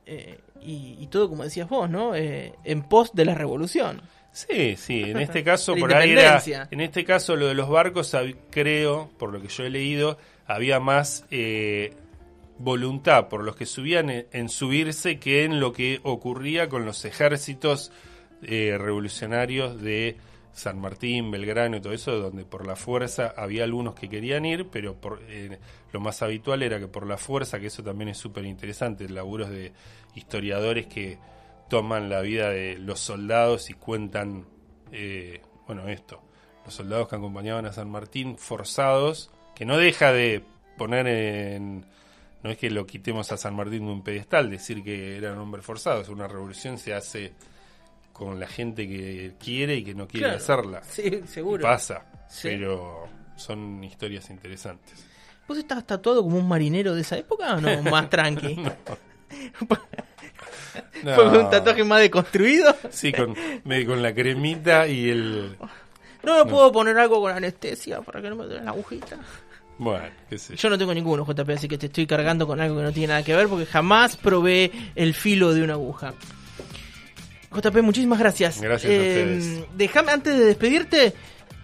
eh, 0.06 0.38
y, 0.62 0.96
y 0.98 1.06
todo, 1.08 1.28
como 1.28 1.44
decías 1.44 1.68
vos, 1.68 1.88
¿no? 1.88 2.14
Eh, 2.14 2.54
en 2.64 2.82
pos 2.82 3.12
de 3.14 3.24
la 3.24 3.34
revolución. 3.34 4.02
Sí, 4.32 4.76
sí, 4.76 5.02
en 5.02 5.16
este 5.20 5.42
caso 5.42 5.74
por 5.76 5.94
ahí 5.94 6.12
era, 6.12 6.42
en 6.70 6.80
este 6.80 7.04
caso 7.04 7.36
lo 7.36 7.46
de 7.46 7.54
los 7.54 7.68
barcos 7.68 8.14
creo, 8.50 9.10
por 9.18 9.32
lo 9.32 9.40
que 9.40 9.48
yo 9.48 9.64
he 9.64 9.70
leído, 9.70 10.18
había 10.46 10.78
más 10.78 11.24
eh, 11.30 11.94
voluntad 12.58 13.28
por 13.28 13.44
los 13.44 13.56
que 13.56 13.66
subían 13.66 14.10
en, 14.10 14.26
en 14.32 14.48
subirse 14.48 15.18
que 15.18 15.44
en 15.44 15.58
lo 15.60 15.72
que 15.72 16.00
ocurría 16.02 16.68
con 16.68 16.84
los 16.84 17.04
ejércitos 17.04 17.92
eh, 18.42 18.76
revolucionarios 18.78 19.80
de 19.80 20.16
San 20.56 20.80
Martín, 20.80 21.30
Belgrano 21.30 21.76
y 21.76 21.80
todo 21.82 21.92
eso, 21.92 22.18
donde 22.18 22.46
por 22.46 22.66
la 22.66 22.76
fuerza 22.76 23.34
había 23.36 23.64
algunos 23.64 23.94
que 23.94 24.08
querían 24.08 24.46
ir, 24.46 24.68
pero 24.70 24.98
por, 24.98 25.20
eh, 25.28 25.58
lo 25.92 26.00
más 26.00 26.22
habitual 26.22 26.62
era 26.62 26.78
que 26.78 26.88
por 26.88 27.06
la 27.06 27.18
fuerza, 27.18 27.60
que 27.60 27.66
eso 27.66 27.82
también 27.82 28.08
es 28.08 28.16
súper 28.16 28.46
interesante, 28.46 29.06
laburos 29.06 29.50
de 29.50 29.72
historiadores 30.14 30.86
que 30.86 31.18
toman 31.68 32.08
la 32.08 32.22
vida 32.22 32.48
de 32.48 32.78
los 32.78 33.00
soldados 33.00 33.68
y 33.68 33.74
cuentan, 33.74 34.46
eh, 34.92 35.42
bueno, 35.66 35.88
esto, 35.88 36.22
los 36.64 36.72
soldados 36.72 37.08
que 37.08 37.16
acompañaban 37.16 37.66
a 37.66 37.72
San 37.74 37.90
Martín 37.90 38.38
forzados, 38.38 39.30
que 39.54 39.66
no 39.66 39.76
deja 39.76 40.10
de 40.10 40.42
poner 40.78 41.06
en... 41.06 41.84
No 42.42 42.50
es 42.50 42.56
que 42.56 42.70
lo 42.70 42.86
quitemos 42.86 43.30
a 43.30 43.36
San 43.36 43.54
Martín 43.56 43.84
de 43.84 43.92
un 43.92 44.02
pedestal, 44.02 44.48
decir 44.48 44.82
que 44.82 45.18
eran 45.18 45.36
hombres 45.36 45.66
forzados, 45.66 46.08
una 46.08 46.28
revolución 46.28 46.78
se 46.78 46.94
hace 46.94 47.34
con 48.16 48.40
la 48.40 48.46
gente 48.46 48.88
que 48.88 49.34
quiere 49.38 49.76
y 49.76 49.84
que 49.84 49.94
no 49.94 50.08
quiere 50.08 50.26
Claro. 50.28 50.38
hacerla. 50.38 50.82
Sí, 50.88 51.20
seguro. 51.26 51.62
Pasa, 51.62 52.02
Sí. 52.28 52.48
pero 52.48 53.06
son 53.36 53.84
historias 53.84 54.30
interesantes. 54.30 55.04
¿Vos 55.46 55.58
estabas 55.58 55.86
tatuado 55.86 56.22
como 56.22 56.38
un 56.38 56.48
marinero 56.48 56.94
de 56.94 57.02
esa 57.02 57.18
época 57.18 57.54
o 57.56 57.60
no? 57.60 57.82
Más 57.90 58.08
tranqui. 58.08 58.56
No. 58.56 58.72
¿Fue 61.14 61.38
un 61.38 61.50
tatuaje 61.50 61.84
más 61.84 62.00
deconstruido? 62.00 62.74
Sí, 62.90 63.12
con, 63.12 63.34
me- 63.64 63.84
con 63.86 64.02
la 64.02 64.14
cremita 64.14 64.86
y 64.88 65.10
el... 65.10 65.56
No 66.22 66.44
me 66.44 66.50
puedo 66.50 66.72
poner 66.72 66.98
algo 66.98 67.20
con 67.20 67.32
anestesia 67.32 68.00
para 68.00 68.20
que 68.20 68.28
no 68.30 68.36
me 68.36 68.44
duele 68.44 68.62
la 68.64 68.70
agujita. 68.70 69.16
Bueno, 69.78 70.06
qué 70.28 70.38
sé 70.38 70.56
yo. 70.56 70.62
Yo 70.62 70.70
no 70.70 70.78
tengo 70.78 70.92
ninguno, 70.94 71.24
JP, 71.24 71.50
así 71.50 71.68
que 71.68 71.78
te 71.78 71.86
estoy 71.86 72.06
cargando 72.06 72.46
con 72.46 72.60
algo 72.60 72.76
que 72.78 72.82
no 72.82 72.92
tiene 72.92 73.08
nada 73.08 73.22
que 73.22 73.34
ver 73.36 73.46
porque 73.48 73.66
jamás 73.66 74.16
probé 74.16 74.72
el 74.94 75.14
filo 75.14 75.52
de 75.54 75.62
una 75.62 75.74
aguja. 75.74 76.14
JP, 77.60 77.82
muchísimas 77.82 78.18
gracias. 78.18 78.60
Gracias 78.60 78.92
a 78.92 78.96
ustedes. 78.96 79.64
Déjame, 79.76 80.12
antes 80.12 80.38
de 80.38 80.44
despedirte, 80.44 81.12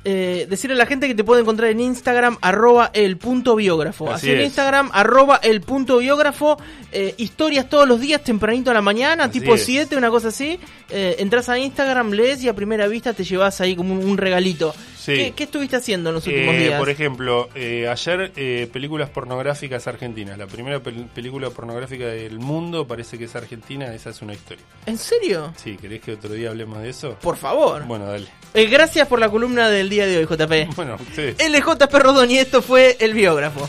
eh, 0.04 0.46
decirle 0.50 0.74
a 0.74 0.78
la 0.78 0.86
gente 0.86 1.06
que 1.06 1.14
te 1.14 1.22
puede 1.22 1.42
encontrar 1.42 1.70
en 1.70 1.78
Instagram, 1.80 2.36
arroba 2.40 2.90
el 2.92 3.16
punto 3.18 3.54
biógrafo. 3.54 4.10
Así 4.10 4.26
Así, 4.28 4.36
en. 4.36 4.42
Instagram, 4.46 4.90
arroba 4.92 5.36
el 5.42 5.60
punto 5.60 5.98
biógrafo. 5.98 6.58
eh, 6.90 7.14
historias 7.18 7.68
todos 7.68 7.86
los 7.88 8.00
días, 8.00 8.22
tempranito 8.24 8.70
a 8.70 8.74
la 8.74 8.82
mañana, 8.82 9.24
Así 9.24 9.40
tipo 9.40 9.54
es. 9.54 9.64
7, 9.64 9.96
una 9.96 10.10
cosa 10.10 10.28
así. 10.28 10.58
Eh, 10.90 11.16
entras 11.20 11.48
a 11.48 11.58
Instagram, 11.58 12.10
lees 12.10 12.42
y 12.42 12.48
a 12.48 12.54
primera 12.54 12.86
vista 12.88 13.12
te 13.14 13.24
llevas 13.24 13.60
ahí 13.60 13.76
como 13.76 13.94
un, 13.94 14.04
un 14.04 14.18
regalito. 14.18 14.74
Sí. 15.02 15.16
¿Qué, 15.16 15.32
qué 15.32 15.44
estuviste 15.44 15.74
haciendo 15.76 16.10
en 16.10 16.14
los 16.14 16.26
últimos 16.28 16.54
Eh, 16.54 16.58
días? 16.58 16.78
por 16.78 16.88
ejemplo, 16.88 17.48
eh, 17.56 17.88
ayer 17.88 18.30
eh, 18.36 18.68
películas 18.72 19.10
pornográficas 19.10 19.86
argentinas. 19.88 20.38
La 20.38 20.46
primera 20.46 20.80
pel- 20.80 21.08
película 21.08 21.50
pornográfica 21.50 22.06
del 22.06 22.38
mundo 22.38 22.86
parece 22.86 23.18
que 23.18 23.24
es 23.24 23.34
argentina. 23.34 23.92
Esa 23.92 24.10
es 24.10 24.22
una 24.22 24.34
historia. 24.34 24.64
¿En 24.86 24.98
serio? 24.98 25.52
Sí, 25.56 25.76
¿querés 25.76 26.00
que 26.02 26.12
otro 26.12 26.32
día 26.32 26.50
hablemos 26.50 26.80
de 26.82 26.90
eso? 26.90 27.16
Por 27.20 27.36
favor. 27.36 27.84
Bueno, 27.84 28.06
dale. 28.06 28.28
Gracias 28.54 29.08
por 29.08 29.18
la 29.18 29.28
columna 29.28 29.68
del 29.70 29.88
día 29.90 30.06
de 30.06 30.18
hoy, 30.18 30.24
JP. 30.26 30.72
Bueno, 30.76 30.94
ustedes. 31.00 31.36
LJP 31.50 31.92
Rodón 31.98 32.30
y 32.30 32.38
esto 32.38 32.62
fue 32.62 32.96
El 33.00 33.14
Biógrafo. 33.14 33.68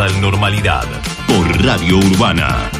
Total 0.00 0.18
normalidad 0.22 0.84
por 1.28 1.62
Radio 1.62 1.98
Urbana. 1.98 2.60